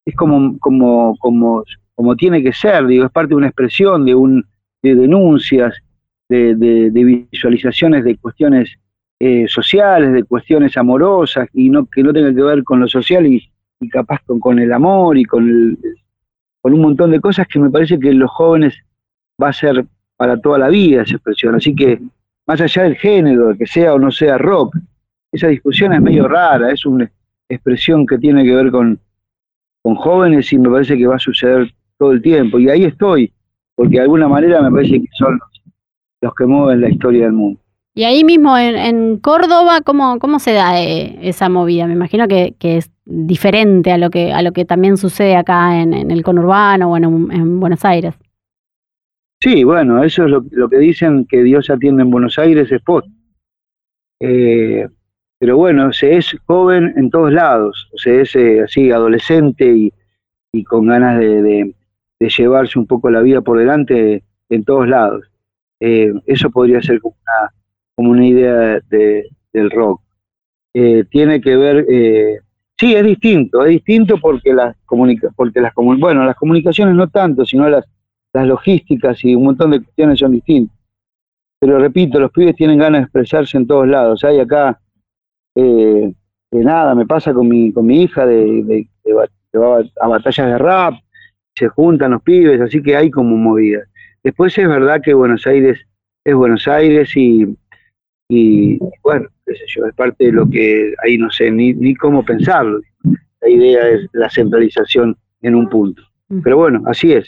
es 0.05 0.15
como, 0.17 0.59
como, 0.59 1.17
como, 1.19 1.65
como 1.95 2.17
tiene 2.17 2.43
que 2.43 2.53
ser, 2.53 2.87
digo, 2.87 3.05
es 3.07 3.13
parte 3.13 3.31
de 3.31 3.37
una 3.37 3.47
expresión, 3.49 4.05
de, 4.05 4.15
un, 4.15 4.45
de 4.83 4.95
denuncias, 4.95 5.75
de, 6.29 6.55
de- 6.57 6.91
visualizaciones 7.31 8.05
de 8.05 8.17
cuestiones 8.17 8.75
eh, 9.21 9.47
sociales, 9.49 10.13
de 10.13 10.25
cuestiones 10.25 10.77
amorosas, 10.77 11.49
y 11.53 11.71
no 11.71 11.87
que 11.87 12.03
no 12.03 12.13
tenga 12.13 12.35
que 12.35 12.43
ver 12.43 12.65
con 12.65 12.81
lo 12.81 12.89
social 12.89 13.27
y, 13.27 13.49
capaz 13.91 14.21
con, 14.25 14.41
con 14.41 14.59
el 14.59 14.73
amor 14.73 15.19
y 15.19 15.25
con, 15.25 15.49
el- 15.49 15.79
con 16.63 16.73
un 16.73 16.81
montón 16.81 17.11
de 17.11 17.21
cosas 17.21 17.47
que 17.47 17.59
me 17.59 17.71
parece 17.71 17.99
que 17.99 18.13
los 18.13 18.31
jóvenes 18.31 18.75
va 19.41 19.49
a 19.49 19.53
ser 19.53 19.85
para 20.17 20.41
toda 20.41 20.59
la 20.59 20.69
vida 20.69 21.03
esa 21.03 21.15
expresión. 21.17 21.55
Así 21.55 21.75
que 21.75 22.01
más 22.47 22.61
allá 22.61 22.83
del 22.85 22.97
género, 22.97 23.57
que 23.57 23.67
sea 23.67 23.95
o 23.95 23.99
no 23.99 24.11
sea 24.11 24.39
rock, 24.39 24.77
esa 25.33 25.49
discusión 25.49 25.93
es 25.93 26.01
medio 26.01 26.27
rara, 26.29 26.71
es 26.71 26.87
una 26.87 27.11
expresión 27.49 28.07
que 28.07 28.19
tiene 28.19 28.45
que 28.45 28.55
ver 28.55 28.71
con, 28.71 28.99
con 29.83 29.95
jóvenes 29.97 30.53
y 30.53 30.59
me 30.59 30.71
parece 30.71 30.97
que 30.97 31.07
va 31.07 31.17
a 31.17 31.19
suceder 31.19 31.73
todo 32.05 32.13
el 32.13 32.23
tiempo. 32.23 32.59
Y 32.59 32.69
ahí 32.69 32.85
estoy, 32.85 33.33
porque 33.75 33.97
de 33.97 34.03
alguna 34.03 34.29
manera 34.29 34.61
me 34.63 34.71
parece 34.71 35.01
que 35.01 35.09
son 35.19 35.39
los, 35.39 35.63
los 36.21 36.35
que 36.35 36.45
mueven 36.47 36.81
la 36.81 36.91
historia 36.91 37.25
del 37.25 37.33
mundo. 37.33 37.61
Y 37.97 38.05
ahí 38.05 38.25
mismo 38.25 38.59
en, 38.59 38.77
en 38.77 39.19
Córdoba, 39.19 39.81
¿cómo, 39.85 40.19
cómo 40.19 40.39
se 40.39 40.53
da 40.53 40.81
eh, 40.83 41.17
esa 41.23 41.49
movida? 41.49 41.87
Me 41.87 41.93
imagino 41.93 42.27
que, 42.27 42.55
que 42.59 42.77
es 42.79 42.91
diferente 43.05 43.93
a 43.93 43.99
lo 43.99 44.11
que, 44.11 44.33
a 44.33 44.43
lo 44.43 44.53
que 44.53 44.65
también 44.65 44.97
sucede 44.97 45.37
acá 45.37 45.81
en, 45.81 45.95
en 45.95 46.11
el 46.11 46.23
conurbano 46.23 46.91
o 46.91 46.97
en, 46.97 47.05
en 47.05 47.61
Buenos 47.61 47.85
Aires. 47.85 48.15
Sí, 49.41 49.63
bueno, 49.63 50.03
eso 50.03 50.25
es 50.25 50.31
lo, 50.31 50.45
lo 50.51 50.69
que 50.69 50.79
dicen 50.79 51.25
que 51.27 51.43
Dios 51.43 51.71
atiende 51.71 52.03
en 52.03 52.11
Buenos 52.11 52.39
Aires, 52.39 52.71
es 52.73 52.83
post. 52.83 53.07
Eh, 54.21 54.89
pero 55.39 55.57
bueno, 55.57 55.93
se 55.93 56.17
es 56.17 56.37
joven 56.47 56.95
en 56.97 57.11
todos 57.11 57.33
lados, 57.33 57.91
se 57.97 58.23
es 58.23 58.35
eh, 58.37 58.63
así 58.63 58.91
adolescente 58.91 59.67
y, 59.67 59.93
y 60.53 60.65
con 60.65 60.87
ganas 60.87 61.19
de, 61.19 61.43
de- 61.43 61.75
de 62.25 62.31
llevarse 62.37 62.79
un 62.79 62.87
poco 62.87 63.11
la 63.11 63.21
vida 63.21 63.41
por 63.41 63.59
delante 63.59 64.23
en 64.49 64.65
todos 64.65 64.89
lados. 64.89 65.25
Eh, 65.81 66.13
eso 66.27 66.51
podría 66.51 66.81
ser 66.83 67.01
como 67.01 67.17
una, 67.21 67.51
como 67.95 68.11
una 68.11 68.27
idea 68.27 68.81
de- 68.89 69.29
del 69.53 69.71
rock. 69.71 70.01
Eh, 70.75 71.05
tiene 71.11 71.41
que 71.41 71.57
ver, 71.57 71.87
eh, 71.89 72.39
sí, 72.79 72.95
es 72.95 73.05
distinto, 73.05 73.65
es 73.65 73.71
distinto 73.71 74.19
porque 74.21 74.53
las 74.53 74.77
comunica 74.85 75.29
porque 75.37 75.61
las 75.61 75.73
bueno, 75.75 76.25
las 76.25 76.37
comunicaciones 76.37 76.95
no 76.95 77.09
tanto, 77.09 77.45
sino 77.45 77.69
las 77.69 77.85
las 78.33 78.49
logísticas 78.49 79.25
y 79.25 79.37
un 79.37 79.45
montón 79.45 79.71
de 79.71 79.81
cuestiones 79.81 80.19
son 80.19 80.33
distintas. 80.33 80.77
Pero 81.61 81.79
repito, 81.79 82.19
los 82.19 82.33
pibes 82.33 82.57
tienen 82.57 82.79
ganas 82.79 83.03
de 83.03 83.05
expresarse 83.05 83.57
en 83.57 83.67
todos 83.67 83.87
lados. 83.87 84.25
Hay 84.25 84.41
acá, 84.41 84.81
eh, 85.55 86.13
de 86.51 86.65
nada, 86.65 86.95
me 86.97 87.07
pasa 87.07 87.33
con 87.33 87.47
mi, 87.49 87.73
con 87.73 87.87
mi 87.87 88.03
hija, 88.03 88.27
de, 88.27 88.45
de- 88.65 88.89
de 89.05 89.13
va 89.59 89.79
a 90.01 90.09
batallas 90.09 90.49
de 90.49 90.59
rap, 90.59 90.95
se 91.57 91.69
juntan 91.69 92.13
los 92.13 92.23
pibes, 92.23 92.61
así 92.61 92.83
que 92.83 92.97
hay 92.97 93.11
como 93.11 93.37
movida. 93.37 93.81
Después 94.23 94.57
es 94.59 94.67
verdad 94.69 95.01
que 95.03 95.15
Buenos 95.15 95.47
Aires 95.47 95.79
es 96.25 96.35
Buenos 96.35 96.67
Aires 96.67 97.15
y, 97.17 97.47
y 98.29 98.79
bueno, 99.03 99.29
qué 99.47 99.55
sé 99.55 99.65
yo, 99.69 99.87
es 99.87 99.95
parte 99.95 100.27
de 100.27 100.33
lo 100.33 100.49
que 100.49 100.95
ahí 101.05 101.19
no 101.19 101.31
sé 101.31 101.51
ni, 101.51 101.73
ni 101.75 101.95
cómo 101.95 102.25
pensarlo. 102.25 102.81
La 103.41 103.49
idea 103.49 103.89
es 103.89 104.09
la 104.13 104.31
centralización 104.31 105.17
en 105.43 105.55
un 105.55 105.69
punto. 105.69 106.03
Pero 106.43 106.57
bueno, 106.57 106.83
así 106.87 107.13
es. 107.13 107.27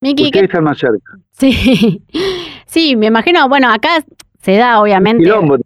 Miki, 0.00 0.24
Ustedes 0.24 0.42
¿qué- 0.42 0.46
están 0.46 0.64
más 0.64 0.78
cerca. 0.78 1.18
Sí, 1.32 2.02
sí, 2.66 2.96
me 2.96 3.06
imagino, 3.06 3.48
bueno, 3.48 3.68
acá 3.72 4.04
se 4.40 4.56
da 4.56 4.80
obviamente, 4.80 5.22
Quilombo, 5.24 5.58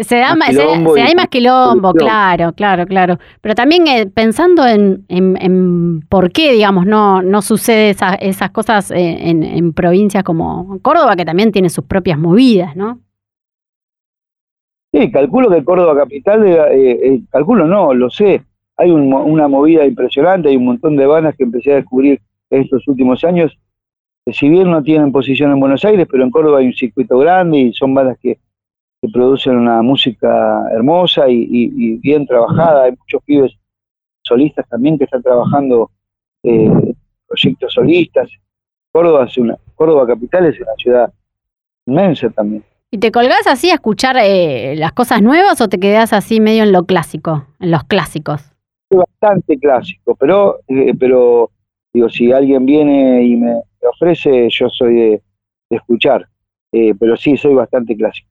se 0.00 0.16
da 0.16 0.34
más 0.34 0.54
se, 0.54 0.54
quilombo 0.54 0.94
se 0.94 1.00
y 1.00 1.02
hay 1.02 1.14
más 1.14 1.28
quilombo, 1.28 1.92
producción. 1.92 2.08
claro, 2.08 2.52
claro, 2.54 2.86
claro. 2.86 3.18
Pero 3.42 3.54
también 3.54 3.86
eh, 3.86 4.06
pensando 4.06 4.66
en, 4.66 5.04
en, 5.08 5.36
en 5.40 6.00
por 6.08 6.32
qué, 6.32 6.52
digamos, 6.52 6.86
no, 6.86 7.22
no 7.22 7.42
sucede 7.42 7.90
esa- 7.90 8.14
esas 8.14 8.50
cosas 8.50 8.90
eh, 8.90 9.28
en, 9.30 9.42
en 9.42 9.72
provincias 9.74 10.24
como 10.24 10.78
Córdoba, 10.80 11.14
que 11.16 11.24
también 11.26 11.52
tiene 11.52 11.68
sus 11.70 11.84
propias 11.84 12.18
movidas, 12.18 12.74
¿no? 12.76 13.00
Sí, 14.92 15.10
calculo 15.10 15.50
que 15.50 15.64
Córdoba 15.64 15.96
Capital, 16.02 16.44
eh, 16.46 16.90
eh, 17.14 17.22
calculo 17.30 17.66
no, 17.66 17.94
lo 17.94 18.10
sé. 18.10 18.42
Hay 18.76 18.90
un 18.90 19.12
una 19.12 19.48
movida 19.48 19.86
impresionante, 19.86 20.48
hay 20.48 20.56
un 20.56 20.66
montón 20.66 20.96
de 20.96 21.06
bandas 21.06 21.34
que 21.36 21.44
empecé 21.44 21.72
a 21.72 21.76
descubrir 21.76 22.20
estos 22.50 22.86
últimos 22.88 23.24
años, 23.24 23.56
que 24.26 24.32
si 24.34 24.48
bien 24.48 24.70
no 24.70 24.82
tienen 24.82 25.12
posición 25.12 25.52
en 25.52 25.60
Buenos 25.60 25.84
Aires, 25.84 26.06
pero 26.10 26.24
en 26.24 26.30
Córdoba 26.30 26.58
hay 26.58 26.66
un 26.66 26.74
circuito 26.74 27.18
grande 27.18 27.58
y 27.58 27.72
son 27.72 27.94
bandas 27.94 28.18
que, 28.20 28.38
que 29.02 29.08
producen 29.08 29.56
una 29.56 29.82
música 29.82 30.64
hermosa 30.70 31.28
y, 31.28 31.42
y- 31.42 31.72
y 31.76 31.96
bien 31.98 32.24
trabajada. 32.26 32.84
Hay 32.84 32.92
muchos 32.92 33.20
pibes 33.24 33.52
solistas 34.24 34.66
también 34.68 34.96
que 34.96 35.04
están 35.04 35.22
trabajando 35.22 35.90
eh, 36.44 36.94
proyectos 37.26 37.72
solistas. 37.74 38.30
Córdoba, 38.92 39.24
es 39.26 39.36
una, 39.38 39.58
Córdoba 39.74 40.06
Capital 40.06 40.46
es 40.46 40.60
una 40.60 40.72
ciudad 40.78 41.12
inmensa 41.86 42.30
también. 42.30 42.62
¿Y 42.92 42.98
te 42.98 43.10
colgás 43.10 43.46
así 43.46 43.70
a 43.70 43.74
escuchar 43.74 44.16
eh, 44.20 44.76
las 44.76 44.92
cosas 44.92 45.20
nuevas 45.20 45.60
o 45.60 45.68
te 45.68 45.80
quedás 45.80 46.12
así 46.12 46.40
medio 46.40 46.62
en 46.62 46.72
lo 46.72 46.84
clásico, 46.84 47.46
en 47.58 47.70
los 47.70 47.84
clásicos? 47.84 48.48
bastante 48.94 49.58
clásico, 49.58 50.14
pero, 50.16 50.58
eh, 50.68 50.92
pero 51.00 51.50
digo, 51.94 52.10
si 52.10 52.30
alguien 52.30 52.66
viene 52.66 53.22
y 53.24 53.36
me, 53.36 53.54
ofrece, 53.90 54.48
yo 54.50 54.68
soy 54.68 54.94
de, 54.94 55.22
de 55.70 55.76
escuchar. 55.76 56.28
Eh, 56.72 56.94
pero 57.00 57.16
sí, 57.16 57.38
soy 57.38 57.54
bastante 57.54 57.96
clásico. 57.96 58.28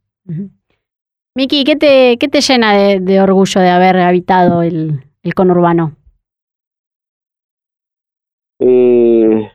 Miki, 1.33 1.63
¿qué 1.63 1.77
te, 1.77 2.17
qué 2.17 2.27
te 2.27 2.41
llena 2.41 2.73
de, 2.73 3.21
orgullo 3.21 3.61
de 3.61 3.69
haber 3.69 3.97
habitado 3.97 4.63
el, 4.63 5.05
el 5.23 5.33
conurbano? 5.33 5.95
Eh, 8.59 9.49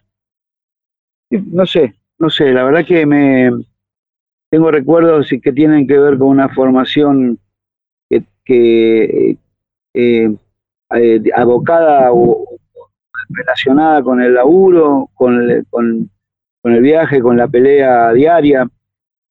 no 1.30 1.66
sé, 1.66 1.94
no 2.18 2.30
sé, 2.30 2.52
la 2.52 2.64
verdad 2.64 2.86
que 2.86 3.04
me 3.04 3.50
tengo 4.50 4.70
recuerdos 4.70 5.28
que 5.42 5.52
tienen 5.52 5.86
que 5.86 5.98
ver 5.98 6.16
con 6.16 6.28
una 6.28 6.48
formación 6.48 7.38
que, 8.08 8.24
que 8.42 9.36
eh, 9.92 10.34
eh, 10.94 11.22
abocada 11.34 12.10
o 12.10 12.58
relacionada 13.28 14.02
con 14.02 14.22
el 14.22 14.32
laburo, 14.32 15.10
con 15.12 15.66
con, 15.68 16.10
con 16.62 16.72
el 16.72 16.80
viaje, 16.80 17.20
con 17.20 17.36
la 17.36 17.48
pelea 17.48 18.12
diaria 18.14 18.66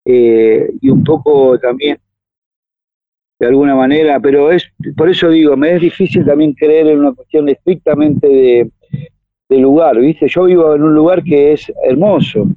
eh, 0.05 0.71
y 0.79 0.89
un 0.91 1.03
poco 1.03 1.58
también 1.58 1.97
de 3.39 3.48
alguna 3.48 3.76
manera, 3.76 4.19
pero 4.19 4.52
es 4.52 4.63
por 4.95 5.10
eso 5.10 5.30
digo, 5.30 5.58
me 5.58 5.76
es 5.76 5.82
difícil 5.82 6.26
también 6.26 6.54
creer 6.54 6.88
en 6.88 7.00
una 7.00 7.13
cuestión 7.13 7.50
estrictamente 7.50 8.28
de, 8.28 8.71
de 9.50 9.58
lugar, 9.60 9.98
¿viste? 10.00 10.28
Yo 10.28 10.45
vivo 10.45 10.74
en 10.76 10.84
un 10.84 10.93
lugar 10.95 11.24
que 11.24 11.54
es 11.54 11.71
hermoso 11.84 12.48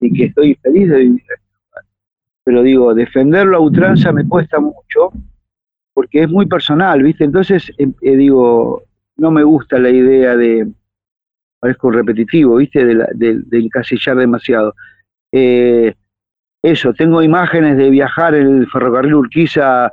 y 0.00 0.12
que 0.12 0.24
estoy 0.26 0.54
feliz 0.62 0.88
de 0.90 0.96
vivir 0.98 1.10
en 1.10 1.16
este 1.18 1.34
lugar. 1.64 1.84
Pero 2.44 2.62
digo, 2.62 2.94
defenderlo 2.94 3.56
a 3.56 3.60
ultranza 3.60 4.12
me 4.12 4.26
cuesta 4.28 4.60
mucho 4.60 5.12
porque 5.92 6.22
es 6.22 6.28
muy 6.28 6.46
personal, 6.46 7.02
¿viste? 7.02 7.24
Entonces, 7.24 7.70
eh, 7.76 7.88
eh, 8.02 8.16
digo, 8.16 8.84
no 9.16 9.32
me 9.32 9.42
gusta 9.42 9.78
la 9.80 9.90
idea 9.90 10.36
de, 10.36 10.68
parezco 11.58 11.90
repetitivo, 11.90 12.56
¿viste? 12.56 12.84
De, 12.84 12.94
la- 12.94 13.08
de- 13.12 13.40
de 13.40 13.58
encasillar 13.58 14.16
demasiado. 14.16 14.74
Eh, 15.32 15.92
eso, 16.62 16.92
tengo 16.94 17.20
imágenes 17.22 17.76
de 17.76 17.90
viajar 17.90 18.34
en 18.36 18.58
el 18.58 18.68
ferrocarril 18.70 19.14
Urquiza 19.14 19.90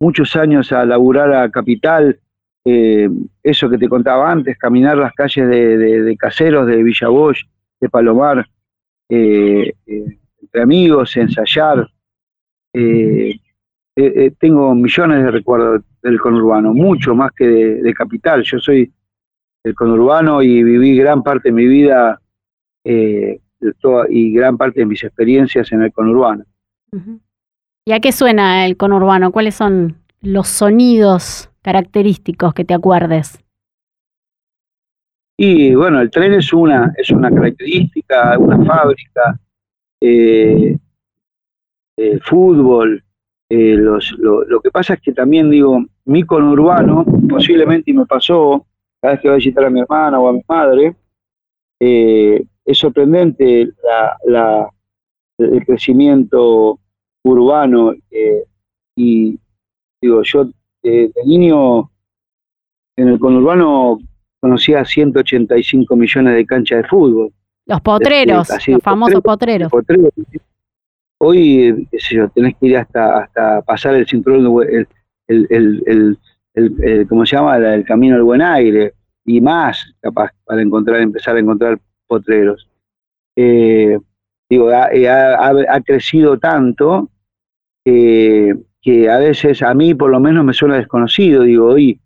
muchos 0.00 0.36
años 0.36 0.72
a 0.72 0.84
laburar 0.84 1.32
a 1.34 1.50
Capital, 1.50 2.18
eh, 2.64 3.08
eso 3.42 3.68
que 3.70 3.78
te 3.78 3.88
contaba 3.88 4.30
antes, 4.30 4.56
caminar 4.58 4.96
las 4.96 5.12
calles 5.14 5.48
de, 5.48 5.78
de- 5.78 6.16
Caseros, 6.16 6.66
de 6.66 6.82
Villa 6.82 7.08
Bosch, 7.08 7.44
de 7.80 7.88
Palomar, 7.88 8.46
eh, 9.08 9.72
eh, 9.86 10.18
entre 10.42 10.62
amigos, 10.62 11.16
ensayar. 11.16 11.88
Eh, 12.74 13.34
eh, 13.96 14.32
tengo 14.38 14.74
millones 14.74 15.24
de 15.24 15.30
recuerdos 15.30 15.82
del 16.02 16.20
conurbano, 16.20 16.72
mucho 16.74 17.14
más 17.14 17.32
que 17.32 17.46
de, 17.46 17.94
Capital. 17.94 18.42
Yo 18.44 18.58
soy 18.58 18.92
del 19.64 19.74
conurbano 19.74 20.42
y 20.42 20.62
viví 20.62 20.96
gran 20.96 21.22
parte 21.22 21.48
de 21.48 21.52
mi 21.54 21.66
vida 21.66 22.20
de 22.84 23.40
toda- 23.80 24.06
y 24.08 24.32
gran 24.32 24.56
parte 24.56 24.80
de 24.80 24.86
mis 24.86 25.02
experiencias 25.02 25.72
en 25.72 25.82
el 25.82 25.92
conurbano. 25.92 26.44
¿Y 27.88 27.92
a 27.92 28.00
qué 28.00 28.12
suena 28.12 28.66
el 28.66 28.76
conurbano? 28.76 29.32
¿Cuáles 29.32 29.54
son 29.54 29.96
los 30.20 30.48
sonidos 30.48 31.48
característicos 31.62 32.52
que 32.52 32.62
te 32.66 32.74
acuerdes? 32.74 33.42
Y 35.38 35.74
bueno, 35.74 35.98
el 36.02 36.10
tren 36.10 36.34
es 36.34 36.52
una, 36.52 36.92
es 36.98 37.08
una 37.10 37.30
característica, 37.30 38.38
una 38.38 38.62
fábrica, 38.62 39.40
eh, 40.02 40.76
el 41.96 42.20
fútbol. 42.20 43.02
eh, 43.48 43.74
lo, 43.78 44.60
que 44.60 44.70
pasa 44.70 44.92
es 44.92 45.00
que 45.00 45.14
también 45.14 45.48
digo, 45.48 45.82
mi 46.04 46.24
conurbano, 46.24 47.06
posiblemente 47.26 47.90
y 47.90 47.94
me 47.94 48.04
pasó, 48.04 48.66
cada 49.00 49.14
vez 49.14 49.22
que 49.22 49.28
voy 49.28 49.36
a 49.36 49.36
visitar 49.36 49.64
a 49.64 49.70
mi 49.70 49.80
hermana 49.80 50.20
o 50.20 50.28
a 50.28 50.34
mi 50.34 50.42
madre, 50.46 50.94
eh, 51.80 52.44
es 52.66 52.76
sorprendente 52.76 53.70
la- 54.26 54.68
el 55.38 55.64
crecimiento 55.64 56.78
urbano 57.24 57.92
eh, 58.10 58.44
y 58.96 59.38
digo, 60.00 60.22
yo 60.22 60.48
eh, 60.82 61.10
de 61.14 61.24
niño 61.24 61.90
en 62.96 63.08
el 63.08 63.18
conurbano 63.18 63.98
conocía 64.40 64.84
185 64.84 65.96
millones 65.96 66.34
de 66.34 66.46
canchas 66.46 66.82
de 66.82 66.88
fútbol. 66.88 67.32
Los 67.66 67.80
potreros, 67.80 68.50
así, 68.50 68.72
los 68.72 68.82
famosos 68.82 69.20
potreros. 69.20 69.70
potreros. 69.70 70.10
Hoy, 71.20 71.62
eh, 71.68 71.86
qué 71.90 71.98
sé 72.00 72.14
yo, 72.16 72.28
tenés 72.30 72.56
que 72.56 72.66
ir 72.68 72.76
hasta, 72.76 73.18
hasta 73.24 73.62
pasar 73.62 73.94
el 73.94 74.06
cinturón, 74.06 74.46
el, 74.68 74.86
el, 75.50 75.82
el, 75.86 76.18
el, 76.82 77.08
¿cómo 77.08 77.26
se 77.26 77.36
llama? 77.36 77.58
La- 77.58 77.74
El 77.74 77.84
camino 77.84 78.14
al 78.16 78.22
buen 78.22 78.40
aire 78.40 78.94
y 79.24 79.40
más, 79.40 79.92
capaz, 80.00 80.30
para 80.44 80.62
encontrar, 80.62 81.00
empezar 81.00 81.36
a 81.36 81.40
encontrar 81.40 81.78
potreros. 82.06 82.68
Eh, 83.36 83.98
digo, 84.50 84.68
ha, 84.70 84.88
eh, 84.92 85.08
ha- 85.08 85.34
ha- 85.34 85.74
ha 85.76 85.80
crecido 85.80 86.38
tanto 86.38 87.10
que, 87.84 88.54
que 88.82 89.10
a 89.10 89.18
veces 89.18 89.62
a 89.62 89.74
mí 89.74 89.94
por 89.94 90.10
lo 90.10 90.20
menos 90.20 90.44
me 90.44 90.52
suena 90.52 90.76
desconocido. 90.76 91.42
Digo, 91.42 91.66
hoy 91.68 92.00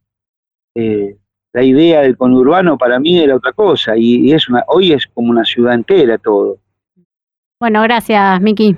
eh, 0.77 1.17
la 1.53 1.63
idea 1.63 2.01
del 2.01 2.17
conurbano 2.17 2.79
para 2.79 2.99
mí 2.99 3.19
era 3.21 3.37
otra 3.37 3.53
cosa 3.53 3.97
y, 3.97 4.29
y 4.29 4.33
es 4.33 4.49
una, 4.49 4.65
hoy 4.69 4.93
es 4.93 5.07
como 5.07 5.31
una 5.31 5.45
ciudad 5.45 5.75
entera 5.75 6.19
todo. 6.19 6.59
Bueno, 7.61 7.83
gracias, 7.83 8.41
Miki. 8.41 8.77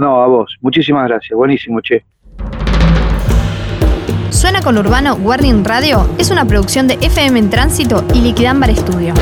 No, 0.00 0.22
a 0.22 0.26
vos. 0.26 0.56
Muchísimas 0.60 1.06
gracias. 1.08 1.36
Buenísimo, 1.36 1.80
che. 1.80 2.04
Suena 4.30 4.60
con 4.62 4.78
Urbano 4.78 5.14
Warning 5.14 5.64
Radio 5.64 6.06
es 6.18 6.30
una 6.30 6.44
producción 6.44 6.86
de 6.86 6.94
FM 6.94 7.38
en 7.38 7.50
Tránsito 7.50 8.04
y 8.14 8.20
Liquidámbar 8.20 8.70
Estudio. 8.70 9.14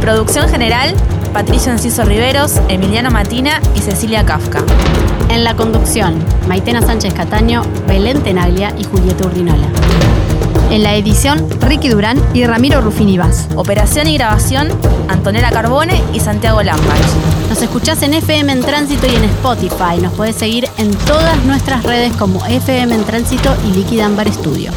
Producción 0.00 0.48
general, 0.48 0.94
Patricio 1.32 1.72
Enciso 1.72 2.04
Riveros, 2.04 2.60
Emiliano 2.68 3.10
Matina 3.10 3.60
y 3.74 3.80
Cecilia 3.80 4.24
Kafka. 4.24 4.62
En 5.28 5.44
la 5.44 5.54
conducción, 5.54 6.14
Maitena 6.48 6.82
Sánchez 6.82 7.14
Cataño, 7.14 7.62
Belén 7.86 8.22
Tenaglia 8.22 8.74
y 8.78 8.84
Julieta 8.84 9.26
Urdinola. 9.26 9.68
En 10.70 10.82
la 10.82 10.94
edición, 10.94 11.46
Ricky 11.60 11.88
Durán 11.88 12.22
y 12.34 12.44
Ramiro 12.44 12.80
Rufini 12.80 13.16
Vaz. 13.16 13.48
Operación 13.56 14.06
y 14.06 14.14
grabación, 14.14 14.68
Antonella 15.08 15.50
Carbone 15.50 16.02
y 16.12 16.20
Santiago 16.20 16.62
Lambach. 16.62 16.98
Nos 17.48 17.62
escuchás 17.62 18.02
en 18.02 18.14
FM 18.14 18.52
en 18.52 18.60
Tránsito 18.60 19.06
y 19.06 19.14
en 19.14 19.24
Spotify. 19.24 19.98
Nos 20.02 20.12
podés 20.12 20.36
seguir 20.36 20.68
en 20.76 20.90
todas 20.90 21.42
nuestras 21.44 21.84
redes 21.84 22.14
como 22.16 22.44
FM 22.44 22.94
en 22.94 23.04
Tránsito 23.04 23.54
y 23.66 23.76
Liquid 23.76 24.00
Ambar 24.00 24.30
Studio. 24.30 24.70